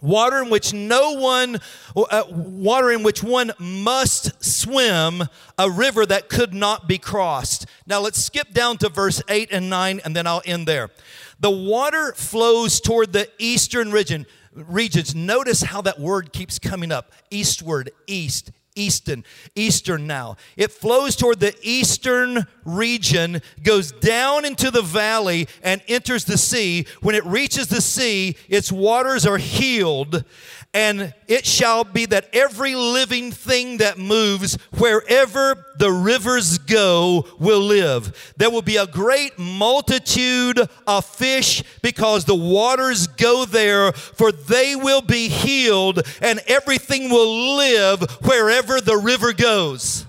water 0.00 0.42
in 0.42 0.50
which 0.50 0.72
no 0.72 1.12
one, 1.12 1.60
uh, 1.96 2.24
water 2.28 2.90
in 2.90 3.02
which 3.02 3.22
one 3.22 3.52
must 3.58 4.42
swim, 4.44 5.24
a 5.58 5.70
river 5.70 6.06
that 6.06 6.28
could 6.28 6.54
not 6.54 6.88
be 6.88 6.98
crossed. 6.98 7.66
Now 7.86 8.00
let's 8.00 8.22
skip 8.22 8.52
down 8.52 8.78
to 8.78 8.88
verse 8.88 9.22
8 9.28 9.50
and 9.52 9.70
9, 9.70 10.00
and 10.04 10.14
then 10.14 10.26
I'll 10.26 10.42
end 10.44 10.66
there. 10.66 10.90
The 11.38 11.50
water 11.50 12.12
flows 12.14 12.80
toward 12.80 13.12
the 13.12 13.28
eastern 13.38 13.90
region. 13.90 14.26
Regions. 14.52 15.14
Notice 15.14 15.62
how 15.62 15.80
that 15.82 16.00
word 16.00 16.32
keeps 16.32 16.58
coming 16.58 16.90
up 16.90 17.12
eastward, 17.30 17.92
east, 18.08 18.50
eastern 18.74 19.24
eastern 19.54 20.06
now. 20.06 20.36
It 20.56 20.70
flows 20.72 21.16
toward 21.16 21.40
the 21.40 21.54
eastern 21.62 22.46
region 22.64 23.42
goes 23.62 23.92
down 23.92 24.44
into 24.44 24.70
the 24.70 24.82
valley 24.82 25.48
and 25.62 25.82
enters 25.88 26.24
the 26.24 26.38
sea. 26.38 26.86
When 27.00 27.14
it 27.14 27.24
reaches 27.24 27.68
the 27.68 27.80
sea 27.80 28.36
its 28.48 28.70
waters 28.70 29.26
are 29.26 29.38
healed 29.38 30.24
and 30.72 31.12
it 31.26 31.44
shall 31.44 31.82
be 31.82 32.06
that 32.06 32.28
every 32.32 32.76
living 32.76 33.32
thing 33.32 33.78
that 33.78 33.98
moves 33.98 34.54
wherever 34.78 35.66
the 35.78 35.90
rivers 35.90 36.58
go 36.58 37.26
will 37.40 37.60
live. 37.60 38.32
There 38.36 38.50
will 38.50 38.62
be 38.62 38.76
a 38.76 38.86
great 38.86 39.36
multitude 39.36 40.60
of 40.86 41.04
fish 41.04 41.64
because 41.82 42.24
the 42.24 42.36
waters 42.36 43.08
go 43.08 43.44
there, 43.44 43.92
for 43.92 44.30
they 44.30 44.76
will 44.76 45.02
be 45.02 45.28
healed, 45.28 46.02
and 46.22 46.40
everything 46.46 47.10
will 47.10 47.56
live 47.56 48.02
wherever 48.22 48.80
the 48.80 48.96
river 48.96 49.32
goes. 49.32 50.06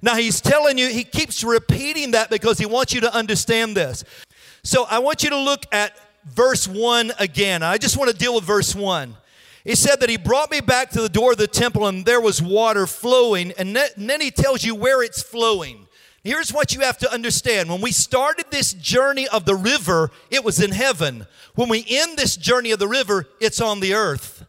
Now, 0.00 0.14
he's 0.14 0.40
telling 0.40 0.78
you, 0.78 0.88
he 0.88 1.04
keeps 1.04 1.44
repeating 1.44 2.12
that 2.12 2.30
because 2.30 2.56
he 2.56 2.66
wants 2.66 2.94
you 2.94 3.02
to 3.02 3.14
understand 3.14 3.76
this. 3.76 4.04
So, 4.62 4.86
I 4.88 5.00
want 5.00 5.22
you 5.22 5.30
to 5.30 5.38
look 5.38 5.66
at 5.72 5.92
verse 6.24 6.66
1 6.66 7.12
again. 7.18 7.62
I 7.62 7.78
just 7.78 7.96
want 7.98 8.10
to 8.10 8.16
deal 8.16 8.34
with 8.34 8.44
verse 8.44 8.74
1. 8.74 9.14
He 9.68 9.74
said 9.74 10.00
that 10.00 10.08
he 10.08 10.16
brought 10.16 10.50
me 10.50 10.62
back 10.62 10.88
to 10.92 11.02
the 11.02 11.10
door 11.10 11.32
of 11.32 11.36
the 11.36 11.46
temple 11.46 11.86
and 11.86 12.06
there 12.06 12.22
was 12.22 12.40
water 12.40 12.86
flowing. 12.86 13.52
And 13.58 13.76
then 13.76 14.20
he 14.22 14.30
tells 14.30 14.64
you 14.64 14.74
where 14.74 15.02
it's 15.02 15.22
flowing. 15.22 15.88
Here's 16.24 16.54
what 16.54 16.74
you 16.74 16.80
have 16.80 16.96
to 16.96 17.12
understand. 17.12 17.68
When 17.68 17.82
we 17.82 17.92
started 17.92 18.46
this 18.50 18.72
journey 18.72 19.28
of 19.28 19.44
the 19.44 19.54
river, 19.54 20.10
it 20.30 20.42
was 20.42 20.58
in 20.58 20.70
heaven. 20.70 21.26
When 21.54 21.68
we 21.68 21.84
end 21.86 22.16
this 22.16 22.34
journey 22.34 22.70
of 22.70 22.78
the 22.78 22.88
river, 22.88 23.26
it's 23.42 23.60
on 23.60 23.80
the 23.80 23.92
earth. 23.92 24.46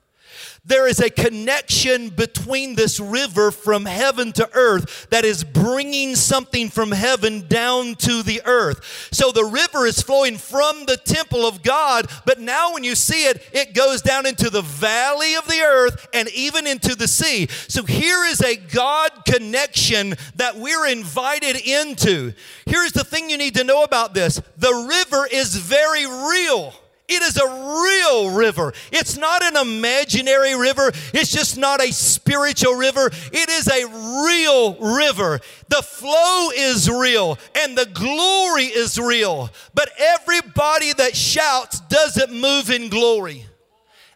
There 0.65 0.87
is 0.87 0.99
a 0.99 1.09
connection 1.09 2.09
between 2.09 2.75
this 2.75 2.99
river 2.99 3.49
from 3.51 3.85
heaven 3.85 4.31
to 4.33 4.49
earth 4.53 5.07
that 5.09 5.25
is 5.25 5.43
bringing 5.43 6.15
something 6.15 6.69
from 6.69 6.91
heaven 6.91 7.47
down 7.47 7.95
to 7.95 8.21
the 8.23 8.41
earth. 8.45 9.09
So 9.11 9.31
the 9.31 9.45
river 9.45 9.85
is 9.85 10.01
flowing 10.01 10.37
from 10.37 10.85
the 10.85 10.97
temple 10.97 11.45
of 11.45 11.63
God, 11.63 12.09
but 12.25 12.39
now 12.39 12.73
when 12.73 12.83
you 12.83 12.95
see 12.95 13.25
it, 13.25 13.47
it 13.53 13.73
goes 13.73 14.01
down 14.01 14.25
into 14.25 14.49
the 14.49 14.61
valley 14.61 15.35
of 15.35 15.47
the 15.47 15.61
earth 15.61 16.07
and 16.13 16.29
even 16.29 16.67
into 16.67 16.93
the 16.95 17.07
sea. 17.07 17.47
So 17.67 17.83
here 17.83 18.25
is 18.25 18.41
a 18.41 18.55
God 18.55 19.11
connection 19.25 20.15
that 20.35 20.57
we're 20.57 20.87
invited 20.87 21.55
into. 21.55 22.33
Here's 22.65 22.91
the 22.91 23.03
thing 23.03 23.29
you 23.29 23.37
need 23.37 23.55
to 23.55 23.63
know 23.63 23.83
about 23.83 24.13
this 24.13 24.41
the 24.57 24.87
river 24.89 25.27
is 25.31 25.55
very 25.55 26.05
real. 26.05 26.73
It 27.09 27.23
is 27.23 27.37
a 27.37 27.45
real 27.45 28.37
river. 28.37 28.71
It's 28.91 29.17
not 29.17 29.43
an 29.43 29.57
imaginary 29.57 30.55
river. 30.55 30.91
It's 31.11 31.31
just 31.31 31.57
not 31.57 31.81
a 31.81 31.91
spiritual 31.91 32.75
river. 32.75 33.09
It 33.33 33.49
is 33.49 33.67
a 33.67 33.85
real 34.25 34.75
river. 34.75 35.39
The 35.69 35.81
flow 35.81 36.49
is 36.55 36.87
real 36.87 37.39
and 37.55 37.75
the 37.75 37.87
glory 37.87 38.65
is 38.65 38.99
real. 38.99 39.49
But 39.73 39.89
everybody 39.97 40.93
that 40.93 41.15
shouts 41.15 41.79
doesn't 41.81 42.31
move 42.31 42.69
in 42.69 42.89
glory. 42.89 43.47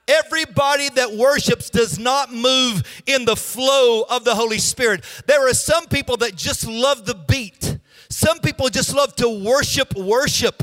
Everybody 0.08 0.90
that 0.90 1.14
worships 1.14 1.70
does 1.70 1.98
not 1.98 2.32
move 2.32 2.84
in 3.08 3.26
the 3.26 3.38
flow 3.38 4.04
of 4.04 4.24
the 4.26 4.36
Holy 4.36 4.60
Spirit. 4.60 5.04
There 5.28 5.48
are 5.48 5.54
some 5.54 5.88
people 5.88 6.18
that 6.18 6.36
just 6.36 6.68
love 6.68 7.06
the 7.06 7.16
beat. 7.16 7.80
Some 8.10 8.40
people 8.40 8.70
just 8.70 8.94
love 8.94 9.16
to 9.16 9.30
worship 9.30 9.96
worship. 9.96 10.62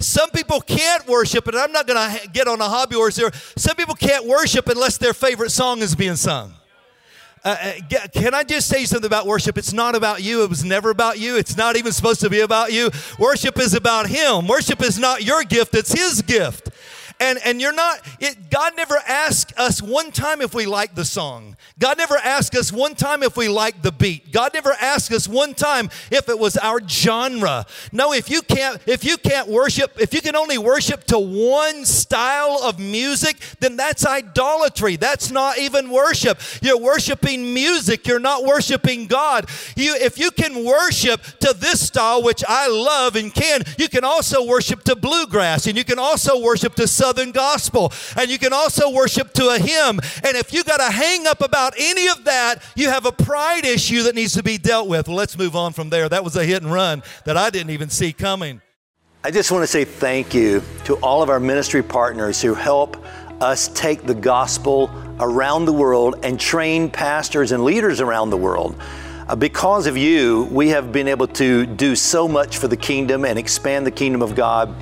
Some 0.00 0.30
people 0.30 0.60
can't 0.60 1.06
worship, 1.06 1.46
and 1.46 1.56
I'm 1.56 1.72
not 1.72 1.86
going 1.86 2.18
to 2.18 2.28
get 2.28 2.48
on 2.48 2.60
a 2.60 2.68
hobby 2.68 2.96
horse 2.96 3.16
here. 3.16 3.30
Some 3.56 3.76
people 3.76 3.94
can't 3.94 4.26
worship 4.26 4.68
unless 4.68 4.98
their 4.98 5.14
favorite 5.14 5.50
song 5.50 5.80
is 5.80 5.94
being 5.94 6.16
sung. 6.16 6.54
Uh, 7.44 7.56
uh 7.58 8.06
can 8.12 8.32
I 8.34 8.42
just 8.42 8.68
say 8.68 8.84
something 8.86 9.06
about 9.06 9.26
worship? 9.26 9.58
It's 9.58 9.72
not 9.72 9.94
about 9.94 10.22
you. 10.22 10.44
It 10.44 10.50
was 10.50 10.64
never 10.64 10.90
about 10.90 11.18
you. 11.18 11.36
It's 11.36 11.56
not 11.56 11.76
even 11.76 11.92
supposed 11.92 12.20
to 12.20 12.30
be 12.30 12.40
about 12.40 12.72
you. 12.72 12.90
Worship 13.18 13.58
is 13.58 13.74
about 13.74 14.06
Him. 14.06 14.48
Worship 14.48 14.80
is 14.82 14.98
not 14.98 15.22
your 15.22 15.44
gift, 15.44 15.74
it's 15.74 15.92
His 15.92 16.22
gift. 16.22 16.70
And, 17.20 17.38
and 17.44 17.60
you're 17.60 17.72
not, 17.72 18.00
it, 18.20 18.50
God 18.50 18.72
never 18.76 18.96
asked 19.06 19.56
us 19.56 19.80
one 19.80 20.10
time 20.10 20.40
if 20.40 20.52
we 20.52 20.66
like 20.66 20.94
the 20.94 21.04
song. 21.04 21.56
God 21.78 21.96
never 21.96 22.16
asked 22.16 22.54
us 22.56 22.72
one 22.72 22.94
time 22.94 23.22
if 23.22 23.36
we 23.36 23.48
like 23.48 23.82
the 23.82 23.92
beat. 23.92 24.32
God 24.32 24.52
never 24.52 24.72
asked 24.80 25.12
us 25.12 25.28
one 25.28 25.54
time 25.54 25.90
if 26.10 26.28
it 26.28 26.38
was 26.38 26.56
our 26.56 26.80
genre. 26.86 27.66
No, 27.92 28.12
if 28.12 28.30
you 28.30 28.42
can't, 28.42 28.80
if 28.86 29.04
you 29.04 29.16
can't 29.16 29.48
worship, 29.48 29.92
if 30.00 30.12
you 30.12 30.20
can 30.20 30.36
only 30.36 30.58
worship 30.58 31.04
to 31.04 31.18
one 31.18 31.84
style 31.84 32.60
of 32.62 32.78
music, 32.78 33.38
then 33.60 33.76
that's 33.76 34.04
idolatry. 34.04 34.96
That's 34.96 35.30
not 35.30 35.58
even 35.58 35.90
worship. 35.90 36.40
You're 36.62 36.78
worshiping 36.78 37.54
music. 37.54 38.06
You're 38.06 38.18
not 38.18 38.44
worshiping 38.44 39.06
God. 39.06 39.48
You, 39.76 39.96
if 40.00 40.18
you 40.18 40.30
can 40.30 40.64
worship 40.64 41.22
to 41.40 41.54
this 41.54 41.86
style, 41.86 42.22
which 42.22 42.44
I 42.48 42.68
love 42.68 43.16
and 43.16 43.32
can, 43.32 43.62
you 43.78 43.88
can 43.88 44.04
also 44.04 44.44
worship 44.44 44.82
to 44.84 44.96
bluegrass 44.96 45.66
and 45.66 45.76
you 45.76 45.84
can 45.84 45.98
also 45.98 46.40
worship 46.40 46.74
to 46.74 46.86
Southern 47.04 47.32
gospel. 47.32 47.92
And 48.16 48.30
you 48.30 48.38
can 48.38 48.54
also 48.54 48.90
worship 48.90 49.34
to 49.34 49.48
a 49.50 49.58
hymn. 49.58 50.00
And 50.24 50.38
if 50.38 50.54
you 50.54 50.64
got 50.64 50.80
a 50.80 50.90
hang 50.90 51.26
up 51.26 51.42
about 51.42 51.74
any 51.78 52.08
of 52.08 52.24
that, 52.24 52.62
you 52.74 52.88
have 52.88 53.04
a 53.04 53.12
pride 53.12 53.66
issue 53.66 54.04
that 54.04 54.14
needs 54.14 54.32
to 54.32 54.42
be 54.42 54.56
dealt 54.56 54.88
with. 54.88 55.06
Well, 55.06 55.18
let's 55.18 55.36
move 55.36 55.54
on 55.54 55.74
from 55.74 55.90
there. 55.90 56.08
That 56.08 56.24
was 56.24 56.34
a 56.34 56.44
hit 56.46 56.62
and 56.62 56.72
run 56.72 57.02
that 57.26 57.36
I 57.36 57.50
didn't 57.50 57.72
even 57.72 57.90
see 57.90 58.14
coming. 58.14 58.62
I 59.22 59.30
just 59.30 59.52
want 59.52 59.64
to 59.64 59.66
say 59.66 59.84
thank 59.84 60.32
you 60.32 60.62
to 60.84 60.94
all 60.96 61.22
of 61.22 61.28
our 61.28 61.40
ministry 61.40 61.82
partners 61.82 62.40
who 62.40 62.54
help 62.54 62.96
us 63.42 63.68
take 63.68 64.04
the 64.04 64.14
gospel 64.14 64.90
around 65.20 65.66
the 65.66 65.74
world 65.74 66.20
and 66.22 66.40
train 66.40 66.88
pastors 66.88 67.52
and 67.52 67.64
leaders 67.64 68.00
around 68.00 68.30
the 68.30 68.38
world. 68.38 68.80
Uh, 69.28 69.36
because 69.36 69.86
of 69.86 69.98
you, 69.98 70.44
we 70.50 70.70
have 70.70 70.90
been 70.90 71.08
able 71.08 71.26
to 71.26 71.66
do 71.66 71.94
so 71.94 72.26
much 72.26 72.56
for 72.56 72.68
the 72.68 72.76
kingdom 72.78 73.26
and 73.26 73.38
expand 73.38 73.86
the 73.86 73.90
kingdom 73.90 74.22
of 74.22 74.34
God 74.34 74.74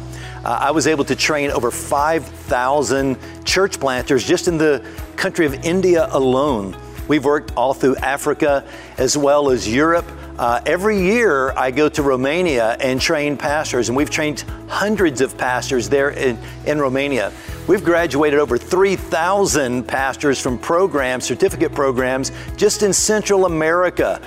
uh, 0.44 0.58
I 0.60 0.70
was 0.72 0.86
able 0.86 1.04
to 1.04 1.16
train 1.16 1.50
over 1.50 1.70
5,000 1.70 3.16
church 3.44 3.78
planters 3.78 4.24
just 4.24 4.48
in 4.48 4.58
the 4.58 4.84
country 5.16 5.46
of 5.46 5.54
India 5.64 6.08
alone. 6.10 6.76
We've 7.08 7.24
worked 7.24 7.52
all 7.56 7.74
through 7.74 7.96
Africa 7.96 8.64
as 8.96 9.16
well 9.16 9.50
as 9.50 9.72
Europe. 9.72 10.06
Uh, 10.38 10.60
every 10.64 10.98
year, 10.98 11.52
I 11.52 11.70
go 11.70 11.88
to 11.90 12.02
Romania 12.02 12.76
and 12.80 13.00
train 13.00 13.36
pastors, 13.36 13.88
and 13.88 13.96
we've 13.96 14.10
trained 14.10 14.40
hundreds 14.66 15.20
of 15.20 15.36
pastors 15.36 15.88
there 15.88 16.10
in, 16.10 16.38
in 16.64 16.80
Romania. 16.80 17.32
We've 17.68 17.84
graduated 17.84 18.40
over 18.40 18.58
3,000 18.58 19.86
pastors 19.86 20.40
from 20.40 20.58
programs, 20.58 21.24
certificate 21.24 21.72
programs, 21.72 22.32
just 22.56 22.82
in 22.82 22.92
Central 22.92 23.44
America. 23.44 24.20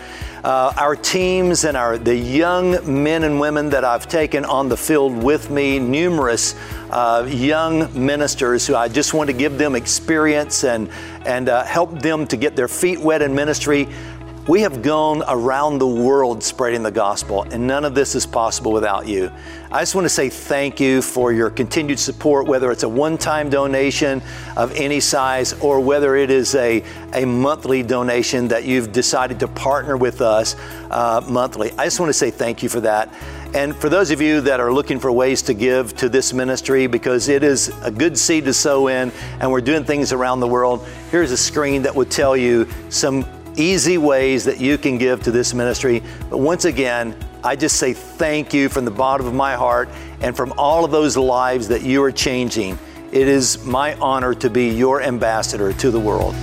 Uh, 0.45 0.71
our 0.77 0.95
teams 0.95 1.63
and 1.63 1.75
our 1.75 1.97
the 1.97 2.15
young 2.15 2.77
men 3.01 3.23
and 3.23 3.39
women 3.39 3.71
that 3.71 3.83
I've 3.83 4.07
taken 4.07 4.45
on 4.45 4.69
the 4.69 4.77
field 4.77 5.23
with 5.23 5.49
me, 5.49 5.79
numerous 5.79 6.53
uh, 6.91 7.27
young 7.27 7.89
ministers 8.05 8.67
who 8.67 8.75
I 8.75 8.87
just 8.87 9.15
want 9.15 9.27
to 9.27 9.35
give 9.35 9.57
them 9.57 9.73
experience 9.73 10.63
and 10.63 10.87
and 11.25 11.49
uh, 11.49 11.63
help 11.63 11.99
them 11.99 12.27
to 12.27 12.37
get 12.37 12.55
their 12.55 12.67
feet 12.67 12.99
wet 12.99 13.23
in 13.23 13.33
ministry. 13.33 13.87
We 14.47 14.61
have 14.61 14.83
gone 14.83 15.23
around 15.27 15.79
the 15.79 15.87
world 15.87 16.43
spreading 16.43 16.83
the 16.83 16.91
gospel, 16.91 17.41
and 17.41 17.65
none 17.65 17.83
of 17.83 17.95
this 17.95 18.13
is 18.13 18.27
possible 18.27 18.71
without 18.71 19.07
you. 19.07 19.31
I 19.75 19.81
just 19.81 19.93
want 19.93 20.05
to 20.05 20.09
say 20.09 20.29
thank 20.29 20.79
you 20.79 21.01
for 21.01 21.33
your 21.33 21.49
continued 21.49 21.99
support, 21.99 22.47
whether 22.47 22.71
it's 22.71 22.83
a 22.83 22.87
one 22.87 23.17
time 23.17 23.49
donation 23.49 24.21
of 24.55 24.71
any 24.71 25.01
size 25.01 25.51
or 25.51 25.81
whether 25.81 26.15
it 26.15 26.31
is 26.31 26.55
a, 26.55 26.81
a 27.11 27.25
monthly 27.25 27.83
donation 27.83 28.47
that 28.47 28.63
you've 28.63 28.93
decided 28.93 29.37
to 29.41 29.49
partner 29.49 29.97
with 29.97 30.21
us 30.21 30.55
uh, 30.91 31.21
monthly. 31.27 31.73
I 31.73 31.83
just 31.83 31.99
want 31.99 32.07
to 32.09 32.13
say 32.13 32.31
thank 32.31 32.63
you 32.63 32.69
for 32.69 32.79
that. 32.79 33.13
And 33.53 33.75
for 33.75 33.89
those 33.89 34.11
of 34.11 34.21
you 34.21 34.39
that 34.41 34.61
are 34.61 34.71
looking 34.71 34.97
for 34.97 35.11
ways 35.11 35.41
to 35.41 35.53
give 35.53 35.93
to 35.97 36.07
this 36.07 36.31
ministry, 36.31 36.87
because 36.87 37.27
it 37.27 37.43
is 37.43 37.67
a 37.81 37.91
good 37.91 38.17
seed 38.17 38.45
to 38.45 38.53
sow 38.53 38.87
in, 38.87 39.11
and 39.41 39.51
we're 39.51 39.59
doing 39.59 39.83
things 39.83 40.13
around 40.13 40.39
the 40.39 40.47
world, 40.47 40.87
here's 41.11 41.31
a 41.31 41.37
screen 41.37 41.81
that 41.81 41.93
will 41.93 42.05
tell 42.05 42.37
you 42.37 42.65
some 42.87 43.25
easy 43.57 43.97
ways 43.97 44.45
that 44.45 44.59
you 44.59 44.77
can 44.77 44.97
give 44.97 45.23
to 45.23 45.31
this 45.31 45.53
ministry. 45.53 46.03
But 46.29 46.39
once 46.39 46.65
again, 46.65 47.15
I 47.43 47.55
just 47.55 47.77
say 47.77 47.93
thank 47.93 48.53
you 48.53 48.69
from 48.69 48.85
the 48.85 48.91
bottom 48.91 49.27
of 49.27 49.33
my 49.33 49.53
heart 49.53 49.89
and 50.21 50.35
from 50.35 50.53
all 50.57 50.83
of 50.83 50.91
those 50.91 51.15
lives 51.15 51.67
that 51.67 51.83
you 51.83 52.03
are 52.03 52.11
changing. 52.11 52.79
It 53.11 53.27
is 53.27 53.63
my 53.63 53.93
honor 53.95 54.33
to 54.35 54.49
be 54.49 54.69
your 54.69 55.01
ambassador 55.01 55.71
to 55.73 55.91
the 55.91 55.99
world. 55.99 56.35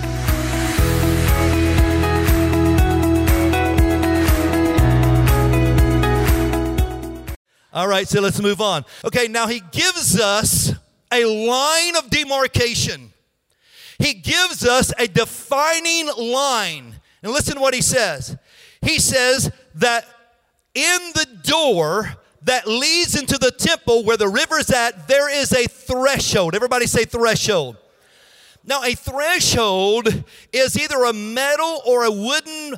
All 7.75 7.89
right, 7.89 8.07
so 8.07 8.21
let's 8.21 8.41
move 8.41 8.61
on. 8.61 8.85
Okay, 9.05 9.29
now 9.29 9.47
he 9.47 9.61
gives 9.73 10.21
us 10.21 10.73
a 11.11 11.25
line 11.25 11.97
of 11.97 12.11
demarcation. 12.11 13.13
He 13.99 14.15
gives 14.15 14.67
us 14.67 14.93
a 14.99 15.07
defining 15.07 16.09
line. 16.17 16.92
And 17.23 17.33
listen 17.33 17.55
to 17.55 17.61
what 17.61 17.75
he 17.75 17.83
says. 17.83 18.37
He 18.81 18.99
says 18.99 19.51
that 19.77 20.07
in 20.75 20.99
the 21.15 21.27
door 21.43 22.17
that 22.43 22.67
leads 22.67 23.17
into 23.17 23.39
the 23.39 23.53
temple 23.53 24.05
where 24.05 24.17
the 24.17 24.29
river's 24.29 24.71
at, 24.71 25.07
there 25.07 25.31
is 25.31 25.53
a 25.53 25.67
threshold. 25.67 26.55
Everybody 26.55 26.87
say 26.87 27.05
threshold. 27.05 27.77
Now, 28.65 28.83
a 28.83 28.95
threshold 28.95 30.25
is 30.53 30.79
either 30.79 31.05
a 31.05 31.13
metal 31.13 31.83
or 31.87 32.05
a 32.05 32.11
wooden 32.11 32.77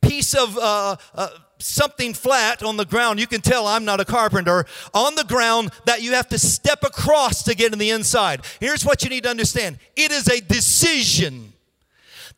piece 0.00 0.34
of 0.34 0.56
uh, 0.56 0.96
uh, 1.14 1.28
something 1.58 2.14
flat 2.14 2.62
on 2.62 2.76
the 2.76 2.86
ground. 2.86 3.20
You 3.20 3.26
can 3.26 3.40
tell 3.40 3.66
I'm 3.66 3.84
not 3.84 4.00
a 4.00 4.04
carpenter. 4.04 4.66
On 4.94 5.14
the 5.14 5.24
ground 5.24 5.70
that 5.84 6.02
you 6.02 6.12
have 6.12 6.28
to 6.28 6.38
step 6.38 6.82
across 6.82 7.42
to 7.44 7.54
get 7.54 7.72
in 7.72 7.78
the 7.78 7.90
inside. 7.90 8.44
Here's 8.60 8.84
what 8.84 9.02
you 9.02 9.10
need 9.10 9.24
to 9.24 9.30
understand 9.30 9.78
it 9.96 10.10
is 10.10 10.28
a 10.28 10.40
decision. 10.40 11.52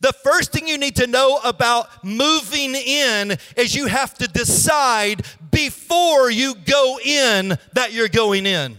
The 0.03 0.11
first 0.11 0.51
thing 0.51 0.67
you 0.67 0.77
need 0.77 0.97
to 0.97 1.07
know 1.07 1.39
about 1.45 2.03
moving 2.03 2.75
in 2.75 3.37
is 3.55 3.73
you 3.73 3.87
have 3.87 4.13
to 4.15 4.27
decide 4.27 5.25
before 5.49 6.29
you 6.29 6.55
go 6.55 6.99
in 6.99 7.57
that 7.71 7.93
you're 7.93 8.09
going 8.09 8.45
in. 8.45 8.77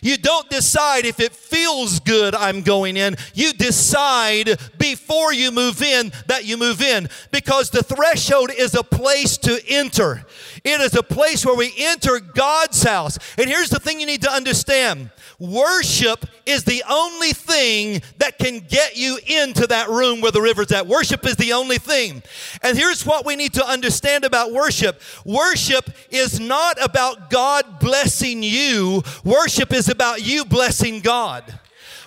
You 0.00 0.16
don't 0.16 0.48
decide 0.48 1.04
if 1.04 1.20
it 1.20 1.34
feels 1.34 2.00
good, 2.00 2.34
I'm 2.34 2.62
going 2.62 2.96
in. 2.96 3.16
You 3.34 3.52
decide 3.52 4.58
before 4.78 5.34
you 5.34 5.50
move 5.50 5.82
in 5.82 6.12
that 6.28 6.46
you 6.46 6.56
move 6.56 6.80
in 6.80 7.10
because 7.30 7.68
the 7.68 7.82
threshold 7.82 8.50
is 8.56 8.74
a 8.74 8.82
place 8.82 9.36
to 9.38 9.60
enter. 9.68 10.24
It 10.68 10.80
is 10.80 10.94
a 10.94 11.02
place 11.02 11.46
where 11.46 11.56
we 11.56 11.72
enter 11.78 12.20
God's 12.20 12.82
house. 12.82 13.18
And 13.38 13.48
here's 13.48 13.70
the 13.70 13.80
thing 13.80 14.00
you 14.00 14.06
need 14.06 14.22
to 14.22 14.30
understand 14.30 15.10
Worship 15.38 16.26
is 16.46 16.64
the 16.64 16.82
only 16.90 17.32
thing 17.32 18.02
that 18.18 18.38
can 18.38 18.58
get 18.58 18.96
you 18.96 19.20
into 19.24 19.68
that 19.68 19.88
room 19.88 20.20
where 20.20 20.32
the 20.32 20.42
river's 20.42 20.72
at. 20.72 20.88
Worship 20.88 21.24
is 21.24 21.36
the 21.36 21.52
only 21.52 21.78
thing. 21.78 22.24
And 22.60 22.76
here's 22.76 23.06
what 23.06 23.24
we 23.24 23.36
need 23.36 23.54
to 23.54 23.64
understand 23.64 24.24
about 24.24 24.52
worship 24.52 25.00
worship 25.24 25.90
is 26.10 26.40
not 26.40 26.82
about 26.82 27.30
God 27.30 27.78
blessing 27.78 28.42
you, 28.42 29.02
worship 29.24 29.72
is 29.72 29.88
about 29.88 30.26
you 30.26 30.44
blessing 30.44 31.00
God. 31.00 31.44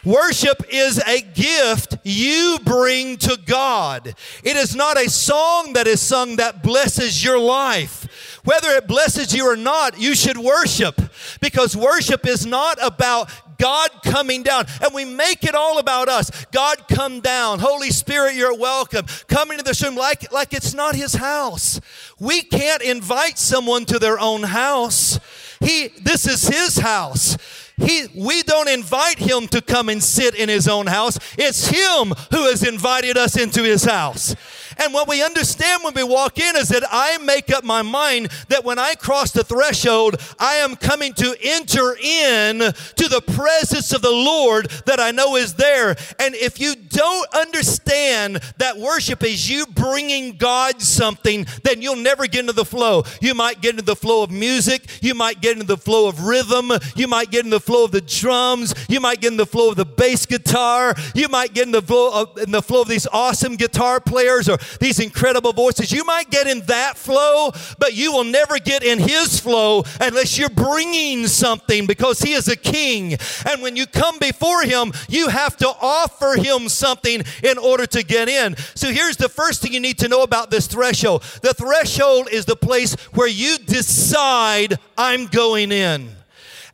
Worship 0.04 0.64
is 0.70 0.98
a 1.06 1.22
gift 1.22 1.98
you 2.04 2.58
bring 2.64 3.18
to 3.18 3.38
God. 3.46 4.16
It 4.44 4.58
is 4.58 4.76
not 4.76 5.00
a 5.00 5.10
song 5.10 5.74
that 5.74 5.88
is 5.88 6.02
sung 6.02 6.38
that 6.38 6.64
blesses 6.64 7.24
your 7.24 7.40
life. 7.40 8.40
Whether 8.44 8.70
it 8.70 8.88
blesses 8.88 9.34
you 9.34 9.46
or 9.46 9.56
not, 9.56 10.00
you 10.00 10.16
should 10.16 10.38
worship 10.38 11.00
because 11.40 11.78
worship 11.78 12.26
is 12.26 12.46
not 12.46 12.80
about 12.82 13.30
God 13.60 13.92
coming 14.04 14.42
down. 14.42 14.66
And 14.84 14.92
we 14.92 15.06
make 15.06 15.44
it 15.44 15.54
all 15.54 15.78
about 15.78 16.10
us. 16.10 16.32
God, 16.52 16.88
come 16.88 17.20
down. 17.20 17.60
Holy 17.60 17.92
Spirit, 17.92 18.34
you're 18.34 18.58
welcome. 18.58 19.06
Come 19.28 19.52
into 19.52 19.64
this 19.64 19.84
room 19.84 19.96
like, 19.96 20.32
like 20.34 20.54
it's 20.54 20.74
not 20.74 20.96
his 20.96 21.14
house. 21.14 21.80
We 22.20 22.42
can't 22.42 22.82
invite 22.82 23.38
someone 23.38 23.86
to 23.86 24.00
their 24.00 24.20
own 24.20 24.42
house. 24.42 25.20
He, 25.60 25.90
this 26.02 26.28
is 26.28 26.48
his 26.48 26.78
house. 26.78 27.38
He, 27.82 28.08
we 28.16 28.44
don't 28.44 28.70
invite 28.70 29.20
him 29.20 29.48
to 29.50 29.62
come 29.62 29.90
and 29.90 30.02
sit 30.04 30.36
in 30.36 30.50
his 30.50 30.68
own 30.68 30.88
house. 30.88 31.18
It's 31.38 31.68
him 31.68 32.14
who 32.32 32.46
has 32.50 32.64
invited 32.64 33.18
us 33.18 33.38
into 33.38 33.64
his 33.64 33.84
house. 33.84 34.36
And 34.78 34.94
what 34.94 35.08
we 35.08 35.24
understand 35.24 35.84
when 35.84 35.94
we 35.94 36.04
walk 36.04 36.40
in 36.40 36.56
is 36.56 36.70
that 36.70 36.84
I 36.90 37.18
make 37.20 37.52
up 37.52 37.64
my 37.64 37.82
mind 37.82 38.30
that 38.50 38.64
when 38.64 38.80
I 38.80 38.96
cross 38.96 39.32
the 39.32 39.44
threshold, 39.44 40.22
I 40.40 40.56
am 40.56 40.76
coming 40.76 41.14
to 41.14 41.36
enter 41.42 41.96
in 41.96 42.60
to 42.60 43.08
the 43.08 43.22
presence 43.22 43.94
of 43.94 44.02
the 44.02 44.12
Lord 44.12 44.70
that 44.86 45.00
I 45.00 45.12
know 45.12 45.36
is 45.36 45.56
there. 45.56 45.96
And 46.20 46.36
if 46.36 46.60
you 46.60 46.76
don't 46.76 47.28
understand 47.34 48.42
that 48.58 48.78
worship 48.78 49.24
is 49.24 49.50
you 49.50 49.66
bringing 49.66 50.38
God 50.38 50.82
something, 50.82 51.46
then 51.64 51.82
you'll 51.82 51.96
never 51.96 52.28
get 52.28 52.42
into 52.42 52.54
the 52.54 52.66
flow. 52.66 53.04
You 53.22 53.34
might 53.34 53.62
get 53.62 53.72
into 53.72 53.86
the 53.86 53.96
flow 53.96 54.24
of 54.24 54.32
music, 54.32 54.86
you 55.02 55.14
might 55.14 55.42
get 55.42 55.54
into 55.54 55.66
the 55.66 55.78
flow 55.78 56.08
of 56.08 56.26
rhythm, 56.26 56.72
you 56.96 57.08
might 57.08 57.32
get 57.32 57.44
in 57.44 57.50
the 57.50 57.60
flow 57.60 57.86
of 57.86 57.92
the 57.92 58.02
drums, 58.02 58.74
you 58.88 59.00
might 59.00 59.22
get 59.22 59.32
in 59.32 59.38
the 59.38 59.46
flow 59.46 59.70
of 59.70 59.76
the 59.76 59.86
bass 59.86 60.26
guitar, 60.26 60.96
you 61.14 61.28
might 61.28 61.54
get 61.54 61.66
in 61.66 61.72
the 61.72 61.82
flow 61.82 62.22
of, 62.22 62.38
in 62.38 62.52
the 62.52 62.62
flow 62.62 62.82
of 62.82 62.88
these 62.88 63.08
awesome 63.12 63.56
guitar 63.56 64.00
players 64.00 64.50
or 64.50 64.58
these 64.80 65.00
incredible 65.00 65.54
voices. 65.54 65.92
You 65.92 66.04
might 66.04 66.30
get 66.30 66.48
in 66.48 66.62
that 66.62 66.98
flow, 66.98 67.52
but 67.80 67.94
you 67.94 68.12
will 68.12 68.24
never 68.24 68.60
get 68.60 68.84
in 68.84 69.00
His 69.00 69.40
flow 69.40 69.84
unless 70.00 70.38
you're 70.38 70.50
bringing 70.50 71.28
something 71.28 71.88
because 71.88 72.20
He 72.20 72.34
is 72.34 72.48
a 72.48 72.56
king. 72.56 73.18
And 73.50 73.62
when 73.62 73.76
you 73.76 73.86
come 73.86 74.20
before 74.20 74.64
Him, 74.64 74.92
you 75.10 75.30
have 75.30 75.58
to 75.58 75.68
offer 75.68 76.36
Him 76.38 76.70
something 76.70 77.24
in 77.44 77.58
order 77.58 77.86
to 77.88 78.04
get 78.04 78.30
in. 78.30 78.56
So 78.76 78.92
here's 78.92 79.18
the 79.18 79.30
first 79.30 79.62
thing 79.62 79.74
you 79.74 79.80
need 79.80 80.00
to 80.00 80.08
know 80.08 80.24
about 80.24 80.52
this 80.52 80.68
threshold 80.68 81.24
the 81.42 81.54
threshold 81.54 82.30
is 82.32 82.46
the 82.46 82.56
place 82.56 82.96
where 83.14 83.28
you 83.28 83.58
decide, 83.58 84.78
I'm 84.98 85.28
going 85.28 85.72
in. 85.72 86.21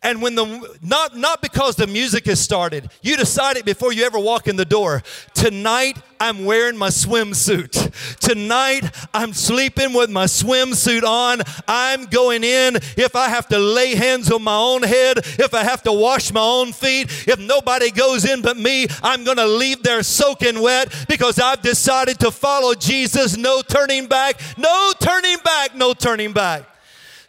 And 0.03 0.21
when 0.21 0.35
the 0.35 0.77
not 0.81 1.17
not 1.17 1.41
because 1.41 1.75
the 1.75 1.87
music 1.87 2.25
has 2.27 2.39
started, 2.39 2.89
you 3.01 3.17
decide 3.17 3.57
it 3.57 3.65
before 3.65 3.91
you 3.91 4.03
ever 4.05 4.19
walk 4.19 4.47
in 4.47 4.55
the 4.55 4.65
door. 4.65 5.01
Tonight 5.33 5.97
I'm 6.19 6.45
wearing 6.45 6.77
my 6.77 6.89
swimsuit. 6.89 8.19
Tonight 8.19 8.83
I'm 9.13 9.33
sleeping 9.33 9.93
with 9.93 10.09
my 10.09 10.25
swimsuit 10.25 11.03
on. 11.03 11.41
I'm 11.67 12.05
going 12.05 12.43
in. 12.43 12.75
If 12.75 13.15
I 13.15 13.29
have 13.29 13.47
to 13.49 13.57
lay 13.57 13.95
hands 13.95 14.31
on 14.31 14.43
my 14.43 14.55
own 14.55 14.83
head, 14.83 15.17
if 15.17 15.53
I 15.53 15.63
have 15.63 15.83
to 15.83 15.91
wash 15.91 16.31
my 16.31 16.41
own 16.41 16.73
feet, 16.73 17.07
if 17.27 17.39
nobody 17.39 17.91
goes 17.91 18.25
in 18.25 18.41
but 18.41 18.57
me, 18.57 18.87
I'm 19.01 19.23
going 19.23 19.37
to 19.37 19.47
leave 19.47 19.83
there 19.83 20.03
soaking 20.03 20.61
wet 20.61 20.93
because 21.07 21.39
I've 21.39 21.61
decided 21.61 22.19
to 22.19 22.31
follow 22.31 22.73
Jesus. 22.75 23.35
No 23.35 23.61
turning 23.61 24.07
back. 24.07 24.39
No 24.57 24.93
turning 24.99 25.37
back. 25.43 25.75
No 25.75 25.93
turning 25.93 26.33
back. 26.33 26.76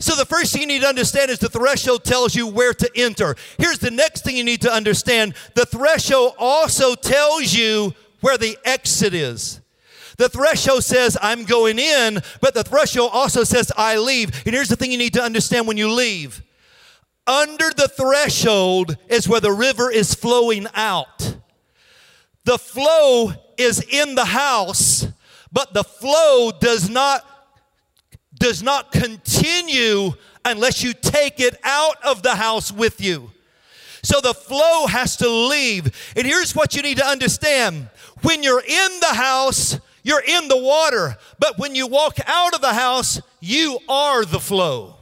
So, 0.01 0.15
the 0.15 0.25
first 0.25 0.53
thing 0.53 0.63
you 0.63 0.69
need 0.69 0.83
to 0.83 0.89
understand 0.89 1.31
is 1.31 1.41
the 1.41 1.49
threshold 1.49 2.05
tells 2.05 2.35
you 2.35 2.47
where 2.47 2.73
to 2.73 2.91
enter. 2.95 3.35
Here's 3.59 3.79
the 3.79 3.91
next 3.91 4.23
thing 4.23 4.37
you 4.37 4.45
need 4.45 4.63
to 4.63 4.73
understand 4.73 5.35
the 5.55 5.67
threshold 5.67 6.35
also 6.39 6.95
tells 6.95 7.53
you 7.53 7.95
where 8.21 8.39
the 8.39 8.57
exit 8.65 9.13
is. 9.13 9.61
The 10.17 10.29
threshold 10.29 10.85
says, 10.85 11.17
I'm 11.21 11.45
going 11.45 11.79
in, 11.79 12.21
but 12.41 12.55
the 12.55 12.65
threshold 12.65 13.11
also 13.13 13.45
says, 13.45 13.73
I 13.77 13.99
leave. 13.99 14.31
And 14.47 14.55
here's 14.55 14.69
the 14.69 14.77
thing 14.77 14.91
you 14.91 14.99
need 14.99 15.15
to 15.15 15.23
understand 15.23 15.67
when 15.67 15.77
you 15.77 15.91
leave 15.91 16.43
under 17.29 17.71
the 17.77 17.89
threshold 17.89 18.97
is 19.09 19.29
where 19.29 19.41
the 19.41 19.53
river 19.53 19.91
is 19.91 20.15
flowing 20.15 20.67
out. 20.75 21.37
The 22.45 22.59
flow 22.59 23.33
is 23.59 23.85
in 23.87 24.15
the 24.15 24.25
house, 24.25 25.07
but 25.53 25.75
the 25.75 25.85
flow 25.85 26.51
does 26.59 26.89
not 26.89 27.23
does 28.39 28.63
not 28.63 28.93
continue 28.93 30.13
unless 30.45 30.83
you 30.83 30.93
take 30.95 31.41
it 31.41 31.59
out 31.65 31.97
of 32.05 32.23
the 32.23 32.35
house 32.35 32.73
with 32.73 33.01
you. 33.01 33.31
So 34.03 34.21
the 34.21 34.35
flow 34.35 34.87
has 34.87 35.17
to 35.17 35.29
leave. 35.29 36.13
And 36.17 36.27
here's 36.27 36.55
what 36.55 36.75
you 36.75 36.83
need 36.83 36.99
to 36.99 37.07
understand 37.07 37.89
when 38.23 38.43
you're 38.43 38.63
in 38.63 39.01
the 39.01 39.15
house, 39.15 39.79
you're 40.03 40.23
in 40.23 40.49
the 40.49 40.57
water. 40.57 41.17
But 41.39 41.59
when 41.59 41.75
you 41.75 41.87
walk 41.87 42.19
out 42.27 42.55
of 42.55 42.61
the 42.61 42.75
house, 42.75 43.21
you 43.41 43.79
are 43.89 44.25
the 44.25 44.41
flow. 44.41 44.98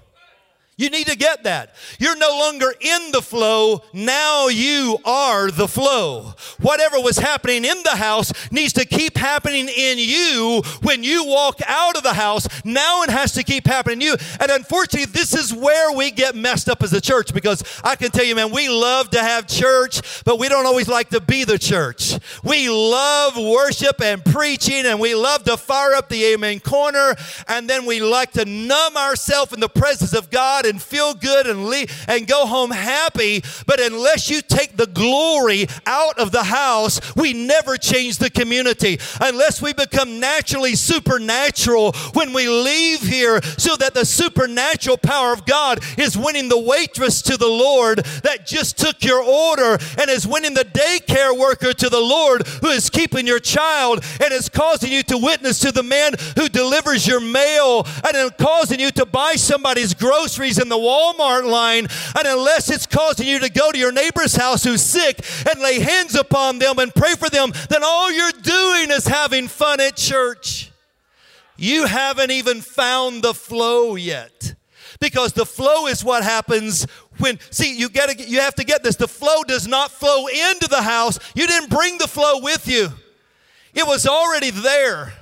You 0.78 0.90
need 0.90 1.06
to 1.06 1.16
get 1.16 1.44
that. 1.44 1.74
You're 1.98 2.18
no 2.18 2.28
longer 2.28 2.70
in 2.78 3.10
the 3.10 3.22
flow. 3.22 3.82
Now 3.94 4.48
you 4.48 4.98
are 5.06 5.50
the 5.50 5.66
flow. 5.66 6.34
Whatever 6.60 7.00
was 7.00 7.16
happening 7.16 7.64
in 7.64 7.82
the 7.82 7.96
house 7.96 8.30
needs 8.52 8.74
to 8.74 8.84
keep 8.84 9.16
happening 9.16 9.70
in 9.70 9.96
you 9.98 10.60
when 10.82 11.02
you 11.02 11.24
walk 11.24 11.60
out 11.66 11.96
of 11.96 12.02
the 12.02 12.12
house. 12.12 12.46
Now 12.62 13.02
it 13.04 13.08
has 13.08 13.32
to 13.32 13.42
keep 13.42 13.66
happening 13.66 14.02
in 14.02 14.06
you. 14.06 14.16
And 14.38 14.50
unfortunately, 14.50 15.06
this 15.06 15.32
is 15.32 15.54
where 15.54 15.96
we 15.96 16.10
get 16.10 16.34
messed 16.34 16.68
up 16.68 16.82
as 16.82 16.92
a 16.92 17.00
church 17.00 17.32
because 17.32 17.62
I 17.82 17.96
can 17.96 18.10
tell 18.10 18.26
you, 18.26 18.34
man, 18.34 18.50
we 18.50 18.68
love 18.68 19.08
to 19.10 19.22
have 19.22 19.46
church, 19.46 20.24
but 20.26 20.38
we 20.38 20.50
don't 20.50 20.66
always 20.66 20.88
like 20.88 21.08
to 21.10 21.22
be 21.22 21.44
the 21.44 21.58
church. 21.58 22.18
We 22.44 22.68
love 22.68 23.38
worship 23.38 24.02
and 24.02 24.22
preaching 24.22 24.84
and 24.84 25.00
we 25.00 25.14
love 25.14 25.42
to 25.44 25.56
fire 25.56 25.94
up 25.94 26.10
the 26.10 26.22
amen 26.34 26.60
corner 26.60 27.14
and 27.48 27.66
then 27.66 27.86
we 27.86 28.00
like 28.00 28.32
to 28.32 28.44
numb 28.44 28.98
ourselves 28.98 29.54
in 29.54 29.60
the 29.60 29.70
presence 29.70 30.12
of 30.12 30.28
God 30.28 30.65
and 30.66 30.83
feel 30.83 31.14
good 31.14 31.46
and 31.46 31.66
leave 31.66 32.05
and 32.09 32.26
go 32.26 32.46
home 32.46 32.70
happy. 32.70 33.42
But 33.66 33.81
unless 33.81 34.29
you 34.29 34.42
take 34.42 34.76
the 34.76 34.87
glory 34.87 35.66
out 35.87 36.18
of 36.18 36.33
the 36.33 36.44
house, 36.44 37.00
we 37.16 37.33
never 37.33 37.76
change 37.76 38.18
the 38.18 38.31
community. 38.31 38.98
Unless 39.20 39.62
we 39.62 39.72
become 39.72 40.20
naturally 40.20 40.74
supernatural 40.74 41.92
when 42.12 42.33
we 42.33 42.48
leave 42.48 43.00
here, 43.00 43.40
so 43.57 43.76
that 43.76 43.94
the 43.94 44.05
supernatural 44.05 44.98
power 44.98 45.33
of 45.33 45.46
God 45.46 45.81
is 45.98 46.16
winning 46.16 46.48
the 46.48 46.59
waitress 46.59 47.22
to 47.22 47.37
the 47.37 47.46
Lord 47.46 47.98
that 48.22 48.46
just 48.46 48.79
took 48.79 49.05
your 49.05 49.22
order 49.22 49.79
and 49.98 50.11
is 50.11 50.26
winning 50.26 50.55
the 50.55 50.64
daycare 50.64 51.37
worker 51.37 51.72
to 51.72 51.88
the 51.88 52.00
Lord 52.00 52.46
who 52.46 52.68
is 52.68 52.90
keeping 52.90 53.26
your 53.26 53.38
child 53.38 54.05
and 54.22 54.33
is 54.33 54.48
causing 54.48 54.92
you 54.92 55.02
to 55.05 55.18
witness 55.18 55.59
to 55.61 55.72
the 55.72 55.83
man 55.83 56.12
who 56.37 56.48
delivers 56.48 57.07
your 57.07 57.20
mail 57.20 57.87
and 58.05 58.16
is 58.16 58.33
causing 58.38 58.81
you 58.81 58.90
to 58.92 59.07
buy 59.07 59.35
somebody's 59.35 59.94
groceries 59.94 60.55
in 60.58 60.68
the 60.68 60.76
Walmart 60.76 61.44
line, 61.44 61.86
and 62.18 62.26
unless 62.26 62.70
it's 62.70 62.86
causing 62.86 63.26
you 63.26 63.38
to 63.40 63.50
go 63.50 63.72
to 63.72 63.78
your 63.78 63.92
neighbor's 63.92 64.36
house 64.36 64.64
who's 64.64 64.82
sick 64.82 65.24
and 65.50 65.60
lay 65.60 65.80
hands 65.80 66.14
upon 66.14 66.58
them 66.58 66.78
and 66.78 66.94
pray 66.94 67.14
for 67.14 67.28
them, 67.28 67.52
then 67.68 67.82
all 67.84 68.10
you're 68.12 68.32
doing 68.42 68.90
is 68.90 69.06
having 69.06 69.48
fun 69.48 69.80
at 69.80 69.96
church. 69.96 70.70
You 71.56 71.86
haven't 71.86 72.30
even 72.30 72.60
found 72.60 73.22
the 73.22 73.34
flow 73.34 73.96
yet. 73.96 74.54
Because 74.98 75.34
the 75.34 75.44
flow 75.44 75.88
is 75.88 76.02
what 76.02 76.24
happens 76.24 76.86
when 77.18 77.38
see 77.50 77.76
you 77.76 77.88
got 77.88 78.08
to 78.10 78.28
you 78.28 78.40
have 78.40 78.54
to 78.54 78.64
get 78.64 78.82
this 78.82 78.96
the 78.96 79.08
flow 79.08 79.42
does 79.44 79.66
not 79.66 79.90
flow 79.90 80.26
into 80.26 80.68
the 80.68 80.82
house 80.82 81.18
you 81.34 81.46
didn't 81.46 81.70
bring 81.70 81.98
the 81.98 82.08
flow 82.08 82.40
with 82.40 82.66
you 82.68 82.88
it 83.74 83.86
was 83.86 84.06
already 84.06 84.50
there 84.50 85.12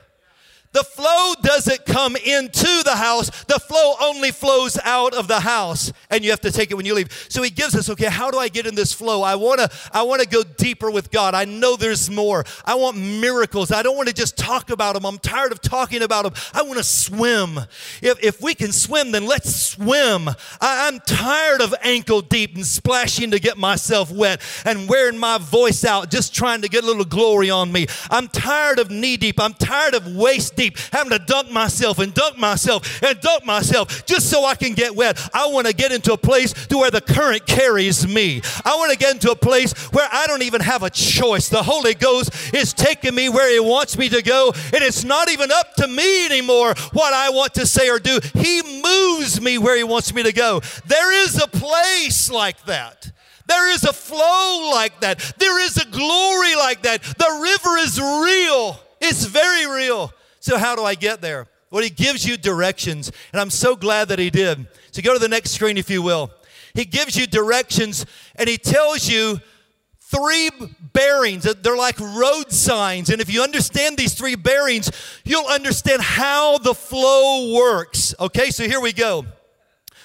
the 0.74 0.82
flow 0.82 1.34
doesn't 1.40 1.86
come 1.86 2.16
into 2.16 2.82
the 2.82 2.96
house. 2.96 3.30
The 3.44 3.60
flow 3.60 3.94
only 4.02 4.32
flows 4.32 4.76
out 4.82 5.14
of 5.14 5.28
the 5.28 5.38
house, 5.38 5.92
and 6.10 6.24
you 6.24 6.30
have 6.30 6.40
to 6.40 6.50
take 6.50 6.72
it 6.72 6.74
when 6.74 6.84
you 6.84 6.94
leave. 6.94 7.12
So 7.30 7.42
he 7.42 7.50
gives 7.50 7.76
us, 7.76 7.88
okay, 7.90 8.06
how 8.10 8.32
do 8.32 8.38
I 8.38 8.48
get 8.48 8.66
in 8.66 8.74
this 8.74 8.92
flow? 8.92 9.22
I 9.22 9.36
want 9.36 9.60
to 9.60 9.70
I 9.92 10.02
want 10.02 10.20
to 10.22 10.28
go 10.28 10.42
deeper 10.42 10.90
with 10.90 11.12
God. 11.12 11.32
I 11.34 11.44
know 11.44 11.76
there's 11.76 12.10
more. 12.10 12.44
I 12.64 12.74
want 12.74 12.96
miracles. 12.96 13.70
I 13.70 13.82
don't 13.82 13.96
want 13.96 14.08
to 14.08 14.14
just 14.14 14.36
talk 14.36 14.68
about 14.68 14.94
them. 14.94 15.06
I'm 15.06 15.18
tired 15.18 15.52
of 15.52 15.60
talking 15.60 16.02
about 16.02 16.24
them. 16.24 16.34
I 16.52 16.62
want 16.62 16.78
to 16.78 16.84
swim. 16.84 17.58
If, 18.02 18.22
if 18.22 18.42
we 18.42 18.56
can 18.56 18.72
swim, 18.72 19.12
then 19.12 19.26
let's 19.26 19.54
swim. 19.54 20.28
I, 20.28 20.88
I'm 20.88 20.98
tired 21.00 21.60
of 21.60 21.72
ankle 21.82 22.20
deep 22.20 22.56
and 22.56 22.66
splashing 22.66 23.30
to 23.30 23.38
get 23.38 23.56
myself 23.56 24.10
wet 24.10 24.40
and 24.64 24.88
wearing 24.88 25.18
my 25.18 25.38
voice 25.38 25.84
out 25.84 26.10
just 26.10 26.34
trying 26.34 26.62
to 26.62 26.68
get 26.68 26.82
a 26.82 26.86
little 26.86 27.04
glory 27.04 27.48
on 27.48 27.70
me. 27.70 27.86
I'm 28.10 28.26
tired 28.26 28.80
of 28.80 28.90
knee 28.90 29.16
deep. 29.16 29.38
I'm 29.38 29.54
tired 29.54 29.94
of 29.94 30.16
waist 30.16 30.56
deep 30.56 30.63
deep, 30.64 30.78
having 30.92 31.10
to 31.10 31.18
dunk 31.24 31.50
myself 31.50 31.98
and 31.98 32.12
dunk 32.14 32.38
myself 32.38 33.02
and 33.02 33.20
dunk 33.20 33.44
myself 33.44 34.04
just 34.06 34.30
so 34.30 34.44
I 34.44 34.54
can 34.54 34.72
get 34.72 34.94
wet. 34.94 35.18
I 35.34 35.46
want 35.46 35.66
to 35.66 35.74
get 35.74 35.92
into 35.92 36.12
a 36.12 36.16
place 36.16 36.52
to 36.68 36.78
where 36.78 36.90
the 36.90 37.00
current 37.00 37.46
carries 37.46 38.06
me. 38.06 38.42
I 38.64 38.76
want 38.76 38.92
to 38.92 38.98
get 38.98 39.14
into 39.14 39.30
a 39.30 39.36
place 39.36 39.72
where 39.92 40.08
I 40.10 40.26
don't 40.26 40.42
even 40.42 40.60
have 40.60 40.82
a 40.82 40.90
choice. 40.90 41.48
The 41.48 41.62
Holy 41.62 41.94
Ghost 41.94 42.54
is 42.54 42.72
taking 42.72 43.14
me 43.14 43.28
where 43.28 43.50
He 43.52 43.60
wants 43.60 43.98
me 43.98 44.08
to 44.08 44.22
go, 44.22 44.52
and 44.72 44.82
it's 44.82 45.04
not 45.04 45.30
even 45.30 45.50
up 45.50 45.74
to 45.76 45.86
me 45.86 46.26
anymore 46.26 46.74
what 46.92 47.12
I 47.12 47.30
want 47.30 47.54
to 47.54 47.66
say 47.66 47.88
or 47.88 47.98
do. 47.98 48.18
He 48.34 48.62
moves 48.82 49.40
me 49.40 49.58
where 49.58 49.76
He 49.76 49.84
wants 49.84 50.14
me 50.14 50.22
to 50.22 50.32
go. 50.32 50.60
There 50.86 51.24
is 51.24 51.40
a 51.42 51.46
place 51.46 52.30
like 52.30 52.64
that. 52.64 53.10
There 53.46 53.70
is 53.74 53.84
a 53.84 53.92
flow 53.92 54.70
like 54.72 55.00
that. 55.00 55.18
There 55.38 55.60
is 55.60 55.76
a 55.76 55.84
glory 55.84 56.56
like 56.56 56.82
that. 56.82 57.02
The 57.02 57.40
river 57.42 57.76
is 57.78 58.00
real. 58.00 58.80
It's 59.02 59.26
very 59.26 59.66
real. 59.66 60.12
So, 60.44 60.58
how 60.58 60.76
do 60.76 60.84
I 60.84 60.94
get 60.94 61.22
there? 61.22 61.46
Well, 61.70 61.82
he 61.82 61.88
gives 61.88 62.26
you 62.26 62.36
directions, 62.36 63.10
and 63.32 63.40
I'm 63.40 63.48
so 63.48 63.74
glad 63.74 64.08
that 64.08 64.18
he 64.18 64.28
did. 64.28 64.66
So, 64.90 65.00
go 65.00 65.14
to 65.14 65.18
the 65.18 65.26
next 65.26 65.52
screen, 65.52 65.78
if 65.78 65.88
you 65.88 66.02
will. 66.02 66.30
He 66.74 66.84
gives 66.84 67.16
you 67.16 67.26
directions, 67.26 68.04
and 68.36 68.46
he 68.46 68.58
tells 68.58 69.08
you 69.08 69.40
three 70.00 70.50
bearings. 70.92 71.44
They're 71.44 71.78
like 71.78 71.98
road 71.98 72.52
signs. 72.52 73.08
And 73.08 73.22
if 73.22 73.32
you 73.32 73.42
understand 73.42 73.96
these 73.96 74.12
three 74.12 74.34
bearings, 74.34 74.90
you'll 75.24 75.46
understand 75.46 76.02
how 76.02 76.58
the 76.58 76.74
flow 76.74 77.54
works. 77.54 78.14
Okay, 78.20 78.50
so 78.50 78.64
here 78.64 78.82
we 78.82 78.92
go. 78.92 79.24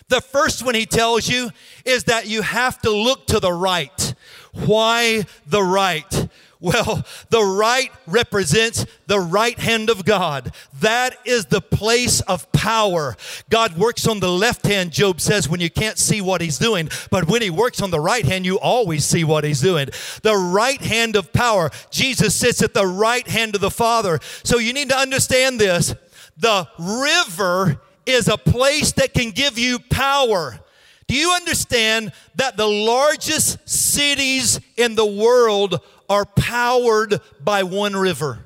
The 0.08 0.21
first 0.21 0.63
one 0.63 0.73
he 0.73 0.86
tells 0.86 1.28
you 1.28 1.49
is 1.84 2.06
that 2.06 2.28
you 2.28 2.43
have 2.43 2.82
to 2.84 2.91
look 2.91 3.28
to 3.28 3.41
the 3.41 3.52
right. 3.52 4.13
Why 4.54 5.25
the 5.45 5.62
right? 5.62 6.30
Well, 6.62 7.06
the 7.30 7.41
right 7.41 7.89
represents 8.06 8.86
the 9.08 9.19
right 9.19 9.58
hand 9.58 9.89
of 9.89 10.04
God. 10.04 10.54
That 10.82 11.15
is 11.26 11.45
the 11.45 11.62
place 11.62 12.19
of 12.22 12.52
power. 12.52 13.15
God 13.50 13.78
works 13.78 14.06
on 14.06 14.19
the 14.19 14.30
left 14.30 14.67
hand, 14.67 14.91
Job 14.91 15.22
says, 15.22 15.48
when 15.48 15.62
you 15.62 15.69
can't 15.69 15.98
see 15.98 16.19
what 16.19 16.41
he's 16.41 16.58
doing. 16.58 16.89
But 17.12 17.30
when 17.30 17.41
he 17.41 17.50
works 17.50 17.82
on 17.82 17.91
the 17.91 18.00
right 18.02 18.26
hand, 18.26 18.45
you 18.45 18.60
always 18.60 19.06
see 19.06 19.24
what 19.24 19.45
he's 19.45 19.62
doing. 19.62 19.88
The 20.22 20.36
right 20.36 20.82
hand 20.82 21.15
of 21.15 21.32
power. 21.32 21.72
Jesus 21.91 22.36
sits 22.36 22.62
at 22.62 22.74
the 22.74 22.88
right 22.88 23.28
hand 23.28 23.56
of 23.56 23.62
the 23.62 23.72
Father. 23.72 24.19
So 24.43 24.58
you 24.58 24.74
need 24.74 24.89
to 24.89 24.98
understand 24.98 25.62
this. 25.62 25.95
The 26.36 26.67
river 26.78 27.80
is 28.06 28.28
a 28.28 28.38
place 28.38 28.91
that 28.93 29.13
can 29.13 29.32
give 29.32 29.58
you 29.58 29.80
power. 29.80 30.60
Do 31.08 31.15
you 31.15 31.32
understand 31.32 32.12
that 32.36 32.58
the 32.58 32.67
largest 32.67 33.67
cities 33.67 34.60
in 34.78 34.95
the 34.95 35.06
world 35.06 35.82
are 36.10 36.26
powered 36.26 37.22
by 37.39 37.63
one 37.63 37.95
river. 37.95 38.39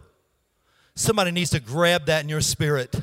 Somebody 0.95 1.31
needs 1.31 1.51
to 1.51 1.59
grab 1.59 2.05
that 2.05 2.23
in 2.23 2.29
your 2.29 2.41
spirit. 2.41 2.95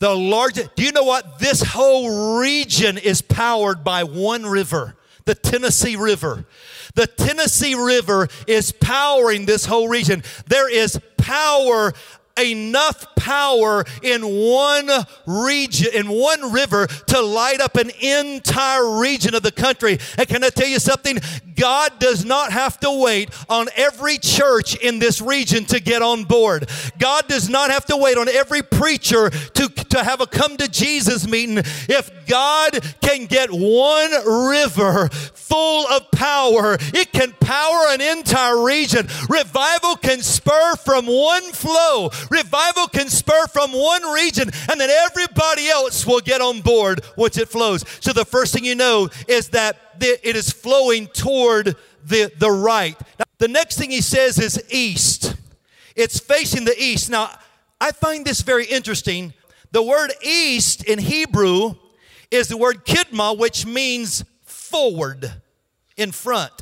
The 0.00 0.14
largest, 0.14 0.74
do 0.76 0.82
you 0.82 0.92
know 0.92 1.04
what? 1.04 1.38
This 1.38 1.62
whole 1.62 2.38
region 2.40 2.98
is 2.98 3.22
powered 3.22 3.84
by 3.84 4.04
one 4.04 4.44
river, 4.44 4.96
the 5.26 5.34
Tennessee 5.34 5.96
River. 5.96 6.46
The 6.94 7.06
Tennessee 7.06 7.74
River 7.74 8.28
is 8.46 8.72
powering 8.72 9.46
this 9.46 9.66
whole 9.66 9.88
region. 9.88 10.22
There 10.46 10.70
is 10.70 10.98
power 11.16 11.92
enough 12.38 13.14
power 13.20 13.84
in 14.02 14.22
one 14.22 14.88
region, 15.26 15.88
in 15.94 16.08
one 16.08 16.52
river 16.52 16.86
to 16.86 17.20
light 17.20 17.60
up 17.60 17.76
an 17.76 17.90
entire 18.00 18.98
region 18.98 19.34
of 19.34 19.42
the 19.42 19.52
country. 19.52 19.98
And 20.16 20.26
can 20.26 20.42
I 20.42 20.48
tell 20.48 20.66
you 20.66 20.78
something? 20.78 21.18
God 21.54 21.98
does 21.98 22.24
not 22.24 22.52
have 22.52 22.80
to 22.80 22.90
wait 22.90 23.28
on 23.50 23.68
every 23.76 24.16
church 24.16 24.76
in 24.76 24.98
this 24.98 25.20
region 25.20 25.66
to 25.66 25.78
get 25.78 26.00
on 26.00 26.24
board. 26.24 26.70
God 26.98 27.28
does 27.28 27.50
not 27.50 27.70
have 27.70 27.84
to 27.86 27.96
wait 27.98 28.16
on 28.16 28.28
every 28.28 28.62
preacher 28.62 29.28
to, 29.28 29.68
to 29.68 30.02
have 30.02 30.22
a 30.22 30.26
come 30.26 30.56
to 30.56 30.68
Jesus 30.68 31.28
meeting. 31.28 31.58
If 31.58 32.10
God 32.26 32.80
can 33.02 33.26
get 33.26 33.50
one 33.50 34.10
river 34.50 35.08
full 35.10 35.86
of 35.88 36.10
power, 36.12 36.78
it 36.94 37.12
can 37.12 37.32
power 37.40 37.86
an 37.90 38.00
entire 38.00 38.64
region. 38.64 39.06
Revival 39.28 39.96
can 39.96 40.22
spur 40.22 40.76
from 40.76 41.06
one 41.06 41.52
flow. 41.52 42.10
Revival 42.30 42.86
can 42.86 43.09
spur 43.10 43.46
from 43.46 43.72
one 43.72 44.02
region, 44.12 44.50
and 44.70 44.80
then 44.80 44.90
everybody 44.90 45.68
else 45.68 46.06
will 46.06 46.20
get 46.20 46.40
on 46.40 46.60
board 46.60 47.00
once 47.16 47.36
it 47.36 47.48
flows. 47.48 47.84
So 48.00 48.12
the 48.12 48.24
first 48.24 48.54
thing 48.54 48.64
you 48.64 48.74
know 48.74 49.08
is 49.28 49.48
that 49.48 49.76
it 50.00 50.36
is 50.36 50.50
flowing 50.50 51.06
toward 51.08 51.76
the, 52.04 52.32
the 52.38 52.50
right. 52.50 52.98
Now, 53.18 53.24
the 53.38 53.48
next 53.48 53.78
thing 53.78 53.90
he 53.90 54.00
says 54.00 54.38
is 54.38 54.62
east. 54.70 55.34
It's 55.96 56.18
facing 56.18 56.64
the 56.64 56.74
east. 56.80 57.10
Now, 57.10 57.30
I 57.80 57.92
find 57.92 58.24
this 58.24 58.42
very 58.42 58.66
interesting. 58.66 59.34
The 59.72 59.82
word 59.82 60.12
east 60.22 60.84
in 60.84 60.98
Hebrew 60.98 61.74
is 62.30 62.48
the 62.48 62.56
word 62.56 62.84
kidma, 62.84 63.36
which 63.38 63.66
means 63.66 64.24
forward, 64.44 65.32
in 65.96 66.12
front. 66.12 66.52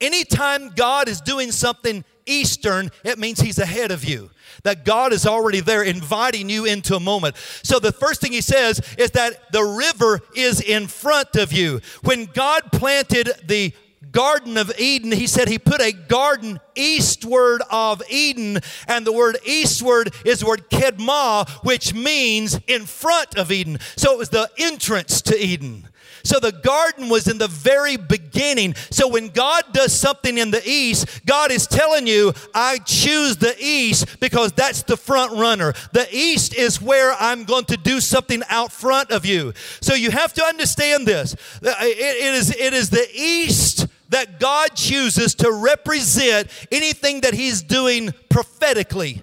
Anytime 0.00 0.70
God 0.70 1.08
is 1.08 1.20
doing 1.20 1.50
something 1.50 2.04
eastern, 2.26 2.90
it 3.04 3.18
means 3.18 3.40
he's 3.40 3.58
ahead 3.58 3.90
of 3.90 4.04
you 4.04 4.30
that 4.62 4.84
God 4.84 5.12
is 5.12 5.26
already 5.26 5.60
there 5.60 5.82
inviting 5.82 6.48
you 6.48 6.64
into 6.64 6.96
a 6.96 7.00
moment. 7.00 7.36
So 7.62 7.78
the 7.78 7.92
first 7.92 8.20
thing 8.20 8.32
he 8.32 8.40
says 8.40 8.80
is 8.98 9.10
that 9.12 9.52
the 9.52 9.62
river 9.62 10.20
is 10.34 10.60
in 10.60 10.86
front 10.86 11.36
of 11.36 11.52
you. 11.52 11.80
When 12.02 12.26
God 12.26 12.72
planted 12.72 13.30
the 13.46 13.72
Garden 14.12 14.56
of 14.56 14.72
Eden, 14.78 15.12
he 15.12 15.26
said 15.26 15.48
he 15.48 15.58
put 15.58 15.80
a 15.80 15.90
garden 15.90 16.60
eastward 16.74 17.62
of 17.70 18.02
Eden. 18.08 18.60
And 18.86 19.06
the 19.06 19.12
word 19.12 19.38
eastward 19.44 20.14
is 20.24 20.40
the 20.40 20.46
word 20.46 20.70
kedma, 20.70 21.48
which 21.64 21.94
means 21.94 22.60
in 22.66 22.86
front 22.86 23.36
of 23.36 23.50
Eden. 23.50 23.78
So 23.96 24.12
it 24.12 24.18
was 24.18 24.28
the 24.28 24.48
entrance 24.58 25.20
to 25.22 25.36
Eden. 25.36 25.88
So 26.24 26.40
the 26.40 26.52
garden 26.52 27.08
was 27.08 27.28
in 27.28 27.38
the 27.38 27.48
very 27.48 27.96
beginning. 27.96 28.74
So 28.90 29.08
when 29.08 29.28
God 29.28 29.64
does 29.72 29.92
something 29.92 30.38
in 30.38 30.50
the 30.50 30.62
east, 30.68 31.24
God 31.26 31.52
is 31.52 31.66
telling 31.66 32.06
you, 32.06 32.32
I 32.54 32.78
choose 32.78 33.36
the 33.36 33.54
east 33.60 34.20
because 34.20 34.52
that's 34.52 34.82
the 34.82 34.96
front 34.96 35.32
runner. 35.32 35.74
The 35.92 36.08
east 36.10 36.54
is 36.54 36.80
where 36.80 37.14
I'm 37.20 37.44
going 37.44 37.66
to 37.66 37.76
do 37.76 38.00
something 38.00 38.42
out 38.48 38.72
front 38.72 39.10
of 39.10 39.26
you. 39.26 39.52
So 39.80 39.94
you 39.94 40.10
have 40.10 40.32
to 40.34 40.44
understand 40.44 41.06
this. 41.06 41.36
it 41.62 42.34
is, 42.34 42.50
it 42.56 42.72
is 42.72 42.90
the 42.90 43.06
east 43.14 43.86
that 44.08 44.40
God 44.40 44.74
chooses 44.74 45.34
to 45.36 45.52
represent 45.52 46.48
anything 46.70 47.22
that 47.22 47.34
He's 47.34 47.62
doing 47.62 48.12
prophetically 48.28 49.22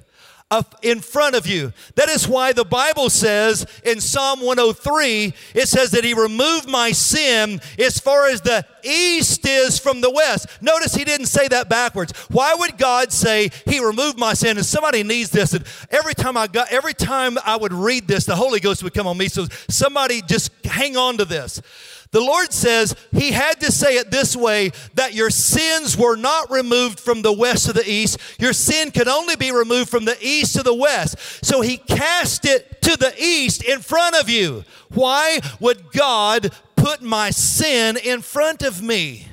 in 0.81 0.99
front 0.99 1.35
of 1.35 1.47
you. 1.47 1.71
That 1.95 2.09
is 2.09 2.27
why 2.27 2.53
the 2.53 2.65
Bible 2.65 3.09
says 3.09 3.65
in 3.85 4.01
Psalm 4.01 4.41
103, 4.41 5.33
it 5.55 5.67
says 5.67 5.91
that 5.91 6.03
He 6.03 6.13
removed 6.13 6.67
my 6.67 6.91
sin 6.91 7.61
as 7.79 7.99
far 7.99 8.27
as 8.27 8.41
the 8.41 8.65
east 8.83 9.47
is 9.47 9.79
from 9.79 10.01
the 10.01 10.11
west. 10.11 10.47
Notice 10.61 10.93
He 10.93 11.03
didn't 11.03 11.27
say 11.27 11.47
that 11.47 11.69
backwards. 11.69 12.11
Why 12.29 12.53
would 12.55 12.77
God 12.77 13.11
say 13.11 13.49
He 13.65 13.83
removed 13.83 14.19
my 14.19 14.33
sin? 14.33 14.57
And 14.57 14.65
somebody 14.65 15.03
needs 15.03 15.29
this. 15.29 15.53
And 15.53 15.65
every 15.89 16.13
time 16.13 16.35
I 16.35 16.47
got, 16.47 16.71
every 16.71 16.93
time 16.93 17.37
I 17.45 17.55
would 17.55 17.73
read 17.73 18.07
this, 18.07 18.25
the 18.25 18.35
Holy 18.35 18.59
Ghost 18.59 18.83
would 18.83 18.93
come 18.93 19.07
on 19.07 19.17
me. 19.17 19.27
So 19.27 19.45
somebody 19.69 20.21
just 20.21 20.51
hang 20.65 20.97
on 20.97 21.17
to 21.17 21.25
this. 21.25 21.61
The 22.11 22.21
Lord 22.21 22.51
says 22.51 22.95
He 23.13 23.31
had 23.31 23.59
to 23.61 23.71
say 23.71 23.95
it 23.95 24.11
this 24.11 24.35
way 24.35 24.71
that 24.95 25.13
your 25.13 25.29
sins 25.29 25.97
were 25.97 26.17
not 26.17 26.51
removed 26.51 26.99
from 26.99 27.21
the 27.21 27.31
west 27.31 27.67
to 27.67 27.73
the 27.73 27.89
east. 27.89 28.19
Your 28.37 28.53
sin 28.53 28.91
could 28.91 29.07
only 29.07 29.37
be 29.37 29.51
removed 29.51 29.89
from 29.89 30.05
the 30.05 30.17
east 30.21 30.55
to 30.55 30.63
the 30.63 30.75
west. 30.75 31.17
So 31.43 31.61
He 31.61 31.77
cast 31.77 32.45
it 32.45 32.81
to 32.81 32.97
the 32.97 33.13
east 33.17 33.63
in 33.63 33.79
front 33.79 34.15
of 34.15 34.29
you. 34.29 34.65
Why 34.89 35.39
would 35.59 35.91
God 35.91 36.51
put 36.75 37.01
my 37.01 37.29
sin 37.29 37.97
in 37.97 38.21
front 38.21 38.61
of 38.61 38.81
me? 38.81 39.27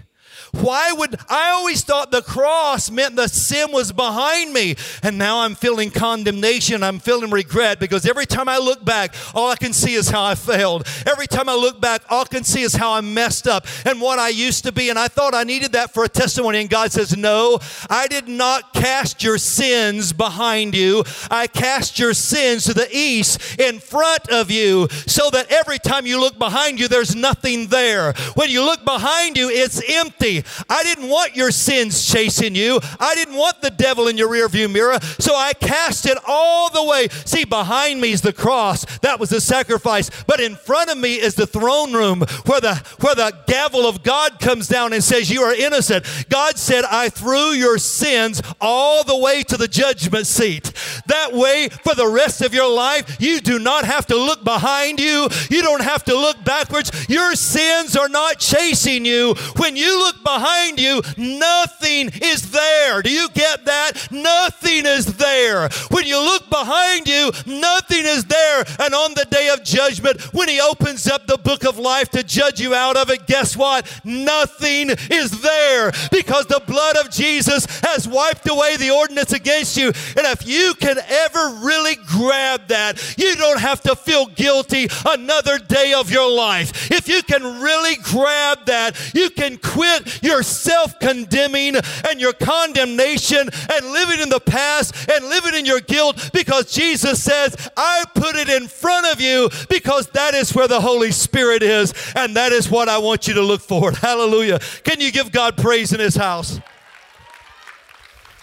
Why 0.53 0.93
would 0.93 1.17
I 1.29 1.51
always 1.51 1.83
thought 1.85 2.11
the 2.11 2.23
cross 2.23 2.91
meant 2.91 3.17
the 3.17 3.29
sin 3.29 3.73
was 3.73 3.93
behind 3.93 4.53
me? 4.53 4.77
And 5.03 5.19
now 5.19 5.41
I'm 5.41 5.55
feeling 5.55 5.91
condemnation. 5.91 6.83
I'm 6.83 6.99
feeling 6.99 7.31
regret 7.31 7.81
because 7.81 8.07
every 8.07 8.27
time 8.27 8.49
I 8.49 8.59
look 8.59 8.85
back, 8.85 9.15
all 9.35 9.51
I 9.51 9.57
can 9.57 9.73
see 9.73 9.95
is 9.95 10.09
how 10.09 10.25
I 10.25 10.35
failed. 10.35 10.87
Every 11.07 11.27
time 11.27 11.49
I 11.49 11.55
look 11.55 11.81
back, 11.81 12.03
all 12.11 12.23
I 12.23 12.27
can 12.27 12.45
see 12.45 12.63
is 12.63 12.75
how 12.75 12.93
I 12.93 13.01
messed 13.01 13.47
up 13.47 13.67
and 13.85 14.01
what 14.01 14.19
I 14.19 14.29
used 14.29 14.65
to 14.65 14.73
be. 14.73 14.91
And 14.91 14.99
I 14.99 15.09
thought 15.09 15.35
I 15.35 15.45
needed 15.45 15.73
that 15.73 15.93
for 15.93 16.05
a 16.05 16.09
testimony. 16.09 16.61
And 16.61 16.71
God 16.71 16.93
says, 16.93 17.17
No, 17.17 17.59
I 17.91 18.07
did 18.07 18.29
not 18.29 18.73
cast 18.73 19.23
your 19.23 19.39
sins 19.39 20.13
behind 20.13 20.75
you. 20.75 21.05
I 21.31 21.47
cast 21.47 21.99
your 21.99 22.15
sins 22.15 22.65
to 22.65 22.75
the 22.75 22.89
east 22.91 23.61
in 23.61 23.79
front 23.79 24.29
of 24.31 24.51
you 24.51 24.89
so 25.07 25.31
that 25.31 25.51
every 25.51 25.79
time 25.79 26.07
you 26.07 26.21
look 26.21 26.39
behind 26.39 26.81
you, 26.81 26.89
there's 26.89 27.15
nothing 27.15 27.67
there. 27.67 28.13
When 28.35 28.51
you 28.51 28.65
look 28.65 28.85
behind 28.85 29.37
you, 29.37 29.51
it's 29.51 29.83
empty. 29.89 30.38
I 30.69 30.83
didn't 30.83 31.09
want 31.09 31.37
your 31.37 31.51
sins 31.51 32.07
chasing 32.07 32.55
you. 32.55 32.81
I 32.99 33.15
didn't 33.15 33.37
want 33.37 33.61
the 33.61 33.71
devil 33.71 34.09
in 34.09 34.17
your 34.17 34.29
rearview 34.29 34.71
mirror. 34.71 34.99
So 35.19 35.35
I 35.35 35.53
cast 35.55 36.07
it 36.07 36.19
all 36.27 36.71
the 36.71 36.85
way. 36.85 37.09
See, 37.25 37.45
behind 37.45 38.01
me 38.01 38.13
is 38.13 38.23
the 38.23 38.33
cross. 38.33 38.85
That 39.01 39.21
was 39.21 39.31
the 39.31 39.41
sacrifice. 39.41 40.11
But 40.27 40.41
in 40.41 40.57
front 40.57 40.91
of 40.91 40.99
me 40.99 41.15
is 41.15 41.35
the 41.35 41.47
throne 41.47 41.93
room 41.93 42.21
where 42.47 42.61
the 42.61 42.77
where 43.01 43.15
the 43.15 43.37
gavel 43.47 43.87
of 43.87 44.03
God 44.03 44.41
comes 44.41 44.69
down 44.69 44.93
and 44.93 45.03
says, 45.03 45.31
You 45.31 45.43
are 45.43 45.55
innocent. 45.55 46.05
God 46.29 46.59
said, 46.59 46.85
I 46.85 47.09
threw 47.09 47.51
your 47.51 47.79
sins 47.79 48.43
all 48.61 49.05
the 49.05 49.17
way 49.17 49.43
to 49.45 49.57
the 49.57 49.69
judgment 49.69 50.27
seat. 50.27 50.73
That 51.07 51.33
way, 51.33 51.69
for 51.69 51.95
the 51.95 52.09
rest 52.09 52.43
of 52.43 52.55
your 52.55 52.71
life, 52.73 53.17
you 53.21 53.41
do 53.41 53.59
not 53.59 53.85
have 53.85 54.07
to 54.07 54.17
look 54.17 54.45
behind 54.45 55.01
you. 55.01 55.29
You 55.51 55.63
don't 55.63 55.83
have 55.83 56.05
to 56.05 56.15
look 56.15 56.43
backwards. 56.45 56.91
Your 57.09 57.35
sins 57.35 57.97
are 57.97 58.09
not 58.09 58.39
chasing 58.39 59.05
you. 59.05 59.35
When 59.57 59.77
you 59.77 59.99
look 59.99 60.23
behind 60.29 60.79
you, 60.79 61.01
nothing 61.17 62.11
is 62.23 62.51
there. 62.51 63.01
Do 63.03 63.11
you 63.11 63.29
get 63.31 63.65
that? 63.65 64.09
Nothing 64.11 64.85
is 64.85 65.07
there. 65.17 65.69
When 65.91 66.05
you 66.05 66.19
look 66.19 66.51
behind 66.51 67.09
you, 67.09 67.33
nothing 67.47 68.05
is 68.05 68.25
there. 68.25 68.65
And 68.81 68.95
on 68.95 69.15
the 69.15 69.27
day 69.31 69.49
of 69.49 69.65
judgment, 69.65 70.21
when 70.35 70.49
He 70.49 70.61
opens 70.61 71.07
up 71.07 71.27
the 71.27 71.39
book 71.39 71.65
of 71.65 71.79
life 71.79 72.11
to 72.11 72.23
judge 72.23 72.61
you 72.61 72.75
out 72.75 72.97
of 72.97 73.11
it, 73.11 73.27
guess 73.27 73.57
what? 73.57 73.87
Nothing 74.05 74.91
is 75.11 75.41
there 75.41 75.93
because 76.13 76.47
the 76.47 76.63
blood 76.67 76.97
of 76.99 77.11
Jesus 77.11 77.65
has 77.81 78.07
wiped 78.07 78.49
away 78.49 78.77
the 78.77 78.91
ordinance 78.91 79.33
against 79.33 79.77
you. 79.77 79.87
And 79.87 80.27
if 80.27 80.47
you 80.47 80.75
can 80.75 80.99
ever 80.99 81.59
really 81.63 81.97
grab 82.07 82.69
that, 82.69 83.17
you 83.17 83.35
don't 83.37 83.61
have 83.61 83.81
to 83.83 83.97
feel 83.97 84.27
guilty 84.27 84.89
another 85.07 85.59
day 85.59 85.95
of 85.95 86.11
your 86.11 86.31
life. 86.31 86.91
If 86.91 87.09
you 87.09 87.23
can 87.23 87.61
really 87.63 87.97
grab 88.03 88.67
that, 88.67 89.15
you 89.15 89.31
can 89.31 89.57
quit 89.57 90.18
your 90.23 90.43
self 90.43 90.99
condemning 90.99 91.77
and 92.09 92.21
your 92.21 92.33
condemnation 92.33 93.49
and 93.73 93.87
living 93.87 94.21
in 94.21 94.29
the 94.29 94.41
past 94.41 95.11
and 95.11 95.29
living 95.29 95.55
in 95.55 95.65
your 95.65 95.81
guilt 95.81 96.31
because 96.33 96.73
Jesus 96.73 97.23
says, 97.23 97.71
I 97.77 98.05
put 98.15 98.37
it 98.37 98.49
in 98.49 98.69
front 98.69 99.07
of 99.07 99.21
you 99.21 99.49
because 99.69 100.09
that 100.09 100.35
is 100.35 100.55
where 100.55 100.69
the 100.69 100.81
Holy 100.81 101.11
Spirit 101.11 101.63
is 101.63 101.93
and 102.15 102.37
that 102.37 102.53
is 102.53 102.71
what 102.71 102.89
I 102.89 102.99
want 102.99 103.29
you 103.29 103.35
to 103.35 103.43
look 103.43 103.61
for. 103.61 103.93
Hallelujah. 103.93 104.59
Can 104.85 105.01
you 105.01 105.13
give 105.13 105.33
God 105.33 105.57
praise 105.57 105.93
in 105.93 106.01
His 106.01 106.17
house? 106.17 106.61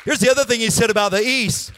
Here's 0.03 0.19
the 0.19 0.29
other 0.29 0.43
thing 0.43 0.59
He 0.59 0.69
said 0.69 0.89
about 0.89 1.11
the 1.11 1.21
East. 1.21 1.71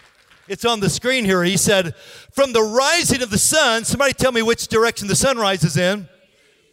It's 0.47 0.65
on 0.65 0.79
the 0.79 0.89
screen 0.89 1.25
here. 1.25 1.43
He 1.43 1.57
said, 1.57 1.95
From 2.31 2.53
the 2.53 2.62
rising 2.62 3.21
of 3.21 3.29
the 3.29 3.38
sun, 3.38 3.83
somebody 3.83 4.13
tell 4.13 4.31
me 4.31 4.41
which 4.41 4.67
direction 4.67 5.07
the 5.07 5.15
sun 5.15 5.38
rises 5.38 5.75
in. 5.75 6.07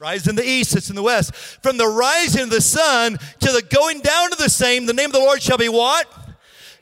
Rise 0.05 0.29
in 0.29 0.37
the 0.37 0.47
east, 0.47 0.77
it's 0.77 0.91
in 0.91 0.97
the 0.97 1.03
west. 1.03 1.35
From 1.35 1.79
the 1.79 1.89
rising 1.89 2.43
of 2.43 2.51
the 2.51 2.61
sun 2.61 3.17
to 3.41 3.53
the 3.53 3.63
going 3.63 4.03
down 4.03 4.33
of 4.33 4.39
the 4.39 4.51
same, 4.51 4.85
the 4.85 4.93
name 4.93 5.07
of 5.07 5.13
the 5.15 5.19
Lord 5.19 5.41
shall 5.41 5.57
be 5.57 5.71
what? 5.71 6.07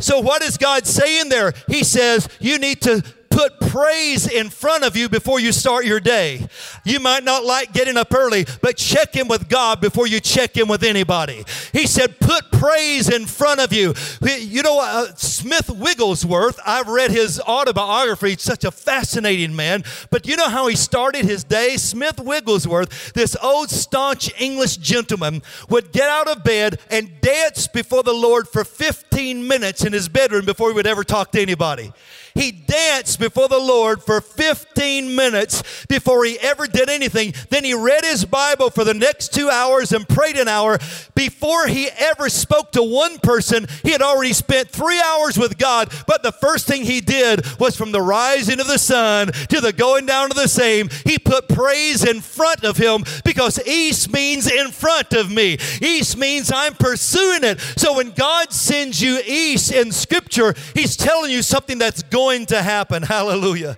So, 0.01 0.19
what 0.19 0.43
is 0.43 0.59
God 0.59 0.89
saying 0.89 1.29
there? 1.29 1.53
He 1.69 1.85
says, 1.85 2.29
You 2.41 2.59
need 2.59 2.83
to 2.83 3.01
put 3.33 3.59
praise 3.61 4.29
in 4.29 4.51
front 4.51 4.85
of 4.85 4.97
you 4.97 5.09
before 5.09 5.41
you 5.41 5.51
start 5.51 5.87
your 5.87 6.01
day. 6.01 6.47
You 6.85 7.01
might 7.01 7.25
not 7.25 7.45
like 7.45 7.73
getting 7.73 7.97
up 7.97 8.15
early, 8.15 8.45
but 8.61 8.77
check 8.77 9.17
in 9.17 9.29
with 9.29 9.49
God 9.49 9.81
before 9.81 10.07
you 10.07 10.21
check 10.21 10.57
in 10.57 10.69
with 10.69 10.83
anybody. 10.83 11.45
He 11.73 11.87
said, 11.87 12.21
put 12.21 12.53
praise 12.53 13.09
in 13.09 13.27
front 13.27 13.61
of 13.61 13.73
you. 13.73 13.95
You 14.23 14.63
know, 14.63 14.81
uh, 14.81 15.15
Smith 15.17 15.71
Wigglesworth, 15.71 16.61
I've 16.67 16.89
read 16.89 17.11
his 17.11 17.41
autobiography, 17.41 18.31
He's 18.31 18.43
such 18.43 18.65
a 18.65 18.71
fascinating 18.71 19.57
man, 19.57 19.85
but 20.11 20.27
you 20.27 20.37
know 20.37 20.49
how 20.49 20.67
he 20.69 20.77
started 20.77 21.25
his 21.25 21.43
day? 21.43 21.77
Smith 21.77 22.21
Wigglesworth, 22.21 23.13
this 23.15 23.37
old 23.43 23.71
staunch 23.71 24.31
English 24.41 24.77
gentleman, 24.77 25.43
would 25.69 25.93
get 25.93 26.09
out 26.09 26.29
of 26.29 26.45
bed 26.45 26.79
and 26.91 27.21
dance 27.21 27.67
before 27.69 28.03
the 28.03 28.13
Lord 28.13 28.49
for 28.49 28.65
15 28.65 29.47
minutes 29.47 29.85
in 29.85 29.93
his 29.93 30.09
bedroom 30.09 30.45
before 30.45 30.69
he 30.69 30.75
would 30.75 30.87
ever 30.87 31.05
talk 31.05 31.33
to 31.33 31.41
anybody. 31.41 31.93
He 32.35 32.53
danced 32.53 33.21
before 33.21 33.49
the 33.49 33.59
Lord 33.59 34.03
for 34.03 34.21
15 34.21 35.15
minutes 35.15 35.87
before 35.87 36.25
he 36.25 36.39
ever 36.41 36.67
did 36.67 36.89
anything. 36.89 37.35
Then 37.51 37.65
he 37.65 37.75
read 37.75 38.05
his 38.05 38.25
Bible 38.25 38.71
for 38.71 38.85
the 38.85 38.95
next 38.95 39.35
two 39.35 39.51
hours 39.51 39.93
and 39.93 40.09
prayed 40.09 40.37
an 40.37 40.49
hour. 40.49 40.79
Before 41.15 41.67
he 41.67 41.89
ever 41.99 42.29
spoke 42.29 42.73
to 42.73 42.83
one 42.83 43.19
person, 43.19 43.67
he 43.83 43.91
had 43.91 44.03
already 44.03 44.33
spent 44.33 44.71
three 44.71 45.01
hours 45.01 45.39
with 45.39 45.59
God. 45.59 45.93
But 46.07 46.23
the 46.23 46.33
first 46.33 46.67
thing 46.67 46.85
he 46.85 47.01
did 47.01 47.45
was 47.59 47.77
from 47.77 47.93
the 47.93 48.03
rising 48.03 48.61
of 48.61 48.67
the 48.67 48.79
sun 48.79 49.33
to 49.49 49.61
the 49.61 49.73
going 49.73 50.07
down 50.07 50.31
of 50.31 50.37
the 50.37 50.49
same, 50.49 50.89
he 51.05 51.19
put 51.19 51.49
praise 51.49 52.05
in 52.05 52.21
front 52.21 52.65
of 52.65 52.77
him 52.77 53.05
because 53.25 53.65
east 53.67 54.13
means 54.13 54.51
in 54.51 54.71
front 54.71 55.13
of 55.13 55.31
me. 55.31 55.59
East 55.81 56.17
means 56.17 56.51
I'm 56.53 56.75
pursuing 56.75 57.45
it. 57.45 57.61
So 57.77 57.97
when 57.97 58.11
God 58.13 58.53
sends 58.53 59.01
you 59.01 59.21
east 59.27 59.73
in 59.73 59.93
scripture, 59.93 60.55
he's 60.75 60.97
telling 60.97 61.31
you 61.31 61.43
something 61.43 61.79
that's 61.79 62.03
going 62.05 62.22
going 62.23 62.47
to 62.47 62.63
happen. 62.63 63.03
Hallelujah. 63.17 63.77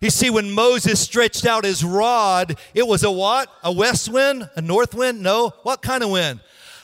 You 0.00 0.08
see, 0.08 0.30
when 0.30 0.50
Moses 0.50 0.98
stretched 0.98 1.44
out 1.44 1.64
his 1.64 1.84
rod, 1.84 2.56
it 2.74 2.86
was 2.86 3.04
a 3.04 3.10
what? 3.10 3.50
A 3.62 3.70
west 3.70 4.08
wind? 4.10 4.48
A 4.56 4.62
north 4.62 4.94
wind? 4.94 5.22
No. 5.22 5.50
What 5.62 5.82
kind 5.82 6.02
of 6.02 6.10
wind? 6.10 6.40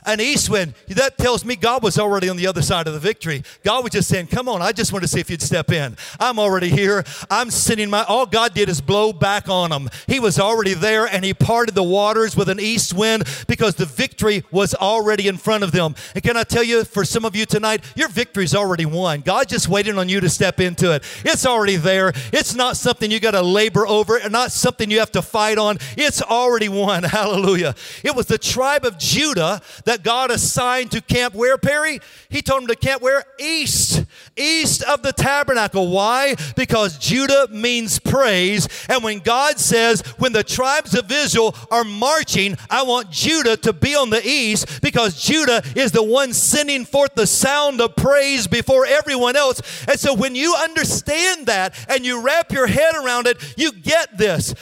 An 0.07 0.21
east 0.21 0.51
wind. 0.51 0.75
That 0.89 1.19
tells 1.19 1.45
me 1.45 1.57
God 1.57 1.83
was 1.83 1.99
already 1.99 2.29
on 2.29 2.37
the 2.37 2.47
other 2.47 2.63
side 2.63 2.87
of 2.87 2.95
the 2.95 3.01
victory. 3.01 3.43
God 3.65 3.85
was 3.85 3.93
just 3.93 4.09
saying, 4.09 4.29
Come 4.29 4.49
on, 4.49 4.63
I 4.63 4.73
just 4.73 4.93
want 4.93 5.03
to 5.03 5.09
see 5.09 5.21
if 5.21 5.31
you'd 5.31 5.43
step 5.43 5.71
in. 5.71 5.97
I'm 6.19 6.39
already 6.39 6.69
here. 6.69 7.05
I'm 7.31 7.51
sending 7.51 7.91
my, 7.91 8.05
all 8.05 8.27
God 8.27 8.55
did 8.55 8.69
is 8.69 8.81
blow 8.81 9.13
back 9.13 9.49
on 9.49 9.71
them. 9.71 9.89
He 10.07 10.21
was 10.21 10.39
already 10.39 10.75
there 10.75 11.07
and 11.07 11.25
He 11.25 11.35
parted 11.35 11.75
the 11.75 11.83
waters 11.83 12.37
with 12.37 12.49
an 12.49 12.61
east 12.61 12.95
wind 12.95 13.25
because 13.47 13.75
the 13.75 13.87
victory 13.87 14.45
was 14.51 14.75
already 14.75 15.29
in 15.29 15.37
front 15.37 15.65
of 15.65 15.73
them. 15.73 15.95
And 16.15 16.23
can 16.23 16.37
I 16.37 16.45
tell 16.45 16.65
you, 16.65 16.85
for 16.85 17.05
some 17.05 17.25
of 17.25 17.35
you 17.35 17.47
tonight, 17.47 17.85
your 17.95 18.09
victory's 18.09 18.55
already 18.55 18.87
won. 18.87 19.21
God's 19.21 19.51
just 19.51 19.69
waiting 19.69 19.99
on 19.99 20.09
you 20.09 20.21
to 20.21 20.29
step 20.29 20.61
into 20.61 20.95
it. 20.95 21.03
It's 21.25 21.47
already 21.47 21.77
there. 21.77 22.13
It's 22.33 22.55
not 22.55 22.77
something 22.77 23.11
you 23.11 23.21
got 23.21 23.33
to 23.33 23.43
labor 23.43 23.87
over, 23.87 24.17
it's 24.17 24.31
not 24.31 24.53
something 24.53 24.91
you 24.91 24.99
have 24.99 25.13
to 25.13 25.23
fight 25.23 25.59
on. 25.59 25.79
It's 25.97 26.23
already 26.23 26.69
won. 26.69 27.03
Hallelujah. 27.19 27.75
It 28.05 28.15
was 28.15 28.27
the 28.27 28.39
tribe 28.39 28.85
of 28.85 28.99
Judah 28.99 29.61
that 29.88 30.03
God 30.03 30.31
assigned 30.31 30.90
to 30.90 31.01
camp 31.01 31.35
where, 31.35 31.57
Perry? 31.57 32.01
He 32.29 32.42
told 32.42 32.61
them 32.61 32.68
to 32.68 32.77
camp 32.77 33.01
where? 33.01 33.24
East. 33.38 34.05
East 34.37 34.83
of 34.83 35.03
the 35.03 35.14
tabernacle. 35.14 35.88
Why? 35.88 36.35
Because 36.57 36.98
Judah 36.98 37.48
means 37.51 37.98
praise. 37.98 38.68
And 38.90 39.03
when 39.03 39.20
God 39.20 39.59
says, 39.59 40.03
when 40.18 40.33
the 40.33 40.44
tribes 40.44 40.94
of 40.94 41.11
Israel 41.11 41.55
are 41.70 41.85
marching, 41.85 42.57
I 42.68 42.83
want 42.83 43.11
Judah 43.11 43.57
to 43.57 43.72
be 43.72 43.94
on 43.94 44.11
the 44.11 44.20
east 44.22 44.83
because 44.83 45.22
Judah 45.22 45.62
is 45.74 45.92
the 45.92 46.03
one 46.03 46.35
sending 46.35 46.85
forth 46.85 47.14
the 47.14 47.27
sound 47.27 47.81
of 47.81 47.96
praise 47.96 48.46
before 48.46 48.85
everyone 48.85 49.37
else. 49.37 49.62
And 49.88 49.98
so 49.98 50.12
when 50.12 50.35
you 50.35 50.55
understand 50.55 51.46
that 51.46 51.74
and 51.88 52.05
you 52.05 52.22
wrap 52.22 52.53
your 52.53 52.66
head 52.66 52.94
around 52.94 53.27
it, 53.27 53.55
you 53.57 53.72
get 53.72 54.18
this. 54.18 54.55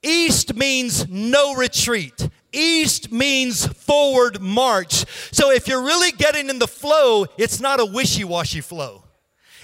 East 0.00 0.54
means 0.54 1.08
no 1.08 1.54
retreat. 1.54 2.28
East 2.52 3.12
means 3.12 3.66
forward 3.66 4.40
march. 4.40 5.04
So 5.32 5.50
if 5.50 5.68
you're 5.68 5.82
really 5.82 6.12
getting 6.12 6.48
in 6.48 6.58
the 6.58 6.68
flow, 6.68 7.26
it's 7.36 7.60
not 7.60 7.80
a 7.80 7.84
wishy 7.84 8.24
washy 8.24 8.60
flow. 8.60 9.04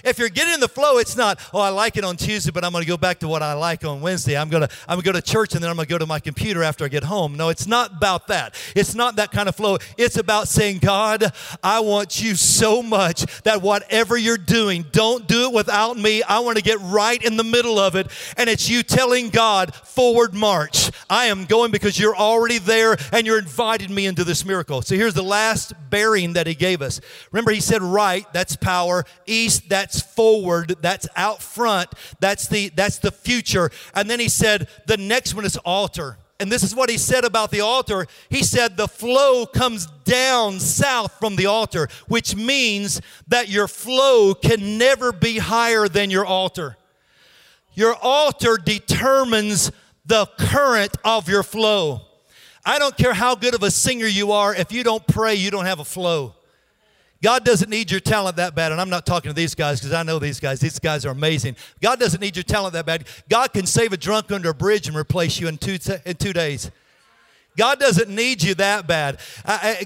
If 0.03 0.19
you're 0.19 0.29
getting 0.29 0.53
in 0.53 0.59
the 0.59 0.67
flow, 0.67 0.97
it's 0.97 1.15
not, 1.15 1.39
oh, 1.53 1.59
I 1.59 1.69
like 1.69 1.97
it 1.97 2.03
on 2.03 2.17
Tuesday, 2.17 2.51
but 2.51 2.63
I'm 2.63 2.71
going 2.71 2.83
to 2.83 2.87
go 2.87 2.97
back 2.97 3.19
to 3.19 3.27
what 3.27 3.41
I 3.41 3.53
like 3.53 3.85
on 3.85 4.01
Wednesday. 4.01 4.37
I'm 4.37 4.49
going 4.49 4.67
to 4.67 4.69
I'm 4.87 4.95
going 4.95 5.03
to 5.03 5.05
go 5.05 5.11
to 5.13 5.21
church 5.21 5.53
and 5.53 5.63
then 5.63 5.69
I'm 5.69 5.75
going 5.75 5.87
to 5.87 5.91
go 5.91 5.97
to 5.97 6.05
my 6.05 6.19
computer 6.19 6.63
after 6.63 6.85
I 6.85 6.87
get 6.87 7.03
home. 7.03 7.35
No, 7.35 7.49
it's 7.49 7.67
not 7.67 7.93
about 7.97 8.27
that. 8.27 8.55
It's 8.75 8.95
not 8.95 9.15
that 9.17 9.31
kind 9.31 9.49
of 9.49 9.55
flow. 9.55 9.77
It's 9.97 10.17
about 10.17 10.47
saying, 10.47 10.79
God, 10.79 11.31
I 11.63 11.79
want 11.79 12.21
you 12.21 12.35
so 12.35 12.81
much 12.81 13.25
that 13.43 13.61
whatever 13.61 14.17
you're 14.17 14.37
doing, 14.37 14.85
don't 14.91 15.27
do 15.27 15.49
it 15.49 15.53
without 15.53 15.97
me. 15.97 16.23
I 16.23 16.39
want 16.39 16.57
to 16.57 16.63
get 16.63 16.79
right 16.81 17.21
in 17.23 17.37
the 17.37 17.43
middle 17.43 17.79
of 17.79 17.95
it. 17.95 18.07
And 18.37 18.49
it's 18.49 18.69
you 18.69 18.83
telling 18.83 19.29
God, 19.29 19.73
forward 19.73 20.33
march. 20.33 20.91
I 21.09 21.25
am 21.25 21.45
going 21.45 21.71
because 21.71 21.97
you're 21.97 22.15
already 22.15 22.57
there 22.57 22.97
and 23.11 23.25
you're 23.25 23.39
inviting 23.39 23.93
me 23.93 24.05
into 24.05 24.23
this 24.23 24.45
miracle. 24.45 24.81
So 24.81 24.95
here's 24.95 25.13
the 25.13 25.23
last 25.23 25.73
bearing 25.89 26.33
that 26.33 26.47
he 26.47 26.55
gave 26.55 26.81
us. 26.81 26.99
Remember, 27.31 27.51
he 27.51 27.61
said 27.61 27.81
right, 27.81 28.25
that's 28.33 28.55
power, 28.55 29.05
east, 29.25 29.69
that's 29.69 29.86
that's 29.87 30.01
forward, 30.01 30.75
that's 30.81 31.07
out 31.15 31.41
front, 31.41 31.89
that's 32.19 32.49
the 32.49 32.67
that's 32.75 32.97
the 32.97 33.11
future. 33.11 33.71
And 33.93 34.09
then 34.09 34.19
he 34.19 34.27
said 34.27 34.67
the 34.85 34.97
next 34.97 35.33
one 35.33 35.45
is 35.45 35.55
altar. 35.57 36.17
And 36.41 36.51
this 36.51 36.61
is 36.61 36.75
what 36.75 36.89
he 36.89 36.97
said 36.97 37.23
about 37.23 37.51
the 37.51 37.61
altar. 37.61 38.05
He 38.29 38.43
said 38.43 38.75
the 38.75 38.89
flow 38.89 39.45
comes 39.45 39.87
down 40.03 40.59
south 40.59 41.17
from 41.19 41.37
the 41.37 41.45
altar, 41.45 41.87
which 42.09 42.35
means 42.35 43.01
that 43.29 43.47
your 43.47 43.67
flow 43.67 44.33
can 44.33 44.77
never 44.77 45.13
be 45.13 45.37
higher 45.37 45.87
than 45.87 46.11
your 46.11 46.25
altar. 46.25 46.77
Your 47.73 47.95
altar 47.95 48.57
determines 48.57 49.71
the 50.05 50.27
current 50.37 50.95
of 51.05 51.29
your 51.29 51.43
flow. 51.43 52.01
I 52.65 52.77
don't 52.77 52.97
care 52.97 53.13
how 53.13 53.35
good 53.35 53.55
of 53.55 53.63
a 53.63 53.71
singer 53.71 54.05
you 54.05 54.33
are, 54.33 54.53
if 54.53 54.73
you 54.73 54.83
don't 54.83 55.07
pray, 55.07 55.35
you 55.35 55.49
don't 55.49 55.65
have 55.65 55.79
a 55.79 55.85
flow. 55.85 56.36
God 57.21 57.43
doesn't 57.43 57.69
need 57.69 57.89
your 57.89 57.99
talent 57.99 58.35
that 58.35 58.55
bad. 58.55 58.71
And 58.71 58.79
I'm 58.79 58.89
not 58.89 59.05
talking 59.05 59.29
to 59.29 59.35
these 59.35 59.55
guys 59.55 59.79
because 59.79 59.93
I 59.93 60.03
know 60.03 60.19
these 60.19 60.39
guys. 60.39 60.59
These 60.59 60.79
guys 60.79 61.05
are 61.05 61.09
amazing. 61.09 61.55
God 61.81 61.99
doesn't 61.99 62.21
need 62.21 62.35
your 62.35 62.43
talent 62.43 62.73
that 62.73 62.85
bad. 62.85 63.07
God 63.29 63.53
can 63.53 63.65
save 63.65 63.93
a 63.93 63.97
drunk 63.97 64.31
under 64.31 64.49
a 64.49 64.53
bridge 64.53 64.87
and 64.87 64.95
replace 64.95 65.39
you 65.39 65.47
in 65.47 65.57
two, 65.57 65.77
in 66.05 66.15
two 66.15 66.33
days. 66.33 66.71
God 67.57 67.79
doesn't 67.79 68.09
need 68.09 68.43
you 68.43 68.55
that 68.55 68.87
bad. 68.87 69.19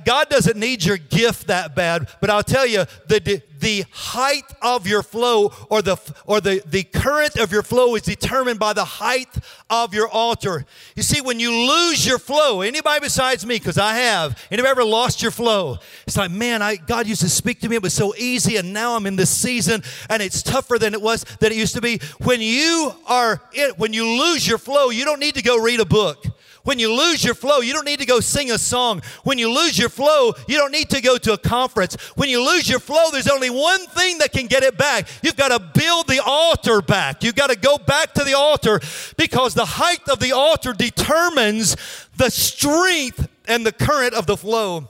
God 0.06 0.30
doesn't 0.30 0.58
need 0.58 0.84
your 0.84 0.98
gift 0.98 1.48
that 1.48 1.74
bad. 1.74 2.10
But 2.20 2.30
I'll 2.30 2.44
tell 2.44 2.66
you, 2.66 2.86
the, 3.08 3.42
the 3.62 3.86
height 3.92 4.44
of 4.62 4.86
your 4.86 5.04
flow 5.04 5.54
or 5.70 5.82
the 5.82 5.98
or 6.26 6.42
the, 6.42 6.62
the 6.66 6.84
current 6.84 7.38
of 7.38 7.52
your 7.52 7.64
flow 7.64 7.96
is 7.96 8.02
determined 8.02 8.60
by 8.60 8.74
the 8.74 8.84
height 8.84 9.30
of 9.70 9.94
your 9.94 10.10
altar. 10.10 10.66
You 10.96 11.04
see, 11.04 11.22
when 11.22 11.40
you 11.40 11.52
lose 11.52 12.06
your 12.06 12.20
flow, 12.20 12.62
anybody 12.62 13.00
besides 13.00 13.46
me, 13.46 13.56
because 13.56 13.78
I 13.78 13.94
have, 13.96 14.44
anybody 14.52 14.72
ever 14.72 14.84
lost 14.84 15.22
your 15.22 15.32
flow? 15.32 15.78
It's 16.06 16.18
like, 16.18 16.32
man, 16.32 16.62
I 16.62 16.76
God 16.76 17.08
used 17.08 17.22
to 17.22 17.30
speak 17.30 17.62
to 17.62 17.70
me, 17.70 17.78
it 17.78 17.84
was 17.84 17.94
so 17.94 18.14
easy, 18.18 18.58
and 18.58 18.74
now 18.74 18.96
I'm 18.96 19.06
in 19.06 19.16
this 19.16 19.30
season 19.30 19.84
and 20.10 20.22
it's 20.22 20.44
tougher 20.44 20.78
than 20.78 20.94
it 20.94 21.02
was 21.02 21.24
than 21.40 21.52
it 21.52 21.58
used 21.58 21.76
to 21.76 21.82
be. 21.82 22.00
When 22.24 22.42
you 22.42 22.94
are 23.08 23.42
it, 23.54 23.78
when 23.78 23.94
you 23.94 24.06
lose 24.06 24.48
your 24.48 24.58
flow, 24.58 24.90
you 24.90 25.06
don't 25.06 25.20
need 25.20 25.36
to 25.36 25.44
go 25.44 25.58
read 25.62 25.80
a 25.80 25.86
book. 25.86 26.26
When 26.64 26.80
you 26.80 26.94
lose 26.94 27.24
your 27.24 27.34
flow, 27.34 27.60
you 27.60 27.74
don't 27.74 27.86
need 27.86 28.00
to 28.00 28.06
go 28.06 28.20
sing 28.20 28.52
a 28.52 28.58
song. 28.58 29.02
When 29.24 29.38
you 29.38 29.52
lose 29.52 29.78
your 29.78 29.90
flow, 29.90 30.34
you 30.48 30.58
don't 30.58 30.72
need 30.72 30.90
to 30.92 31.02
go 31.02 31.18
to 31.18 31.34
a 31.34 31.38
conference. 31.38 31.96
When 32.16 32.30
you 32.30 32.46
lose 32.46 32.70
your 32.70 32.80
flow, 32.80 33.10
there's 33.12 33.28
only 33.28 33.50
one 33.50 33.86
thing 33.88 34.20
that 34.20 34.32
can 34.32 34.48
get 34.48 34.64
it 34.64 34.78
back. 34.78 35.08
You've 35.24 35.36
got 35.36 35.50
to 35.50 35.60
build 35.60 36.08
the 36.08 36.22
altar 36.24 36.82
back. 36.82 37.24
You've 37.24 37.36
got 37.36 37.50
to 37.50 37.58
go 37.58 37.78
back 37.78 38.14
to 38.14 38.24
the 38.24 38.36
altar 38.36 38.80
because 39.18 39.54
the 39.54 39.66
height 39.66 40.08
of 40.10 40.20
the 40.20 40.34
altar 40.34 40.74
determines 40.74 41.76
the 42.18 42.30
strength 42.30 43.28
and 43.48 43.66
the 43.66 43.72
current 43.72 44.14
of 44.14 44.26
the 44.28 44.38
flow. 44.38 44.88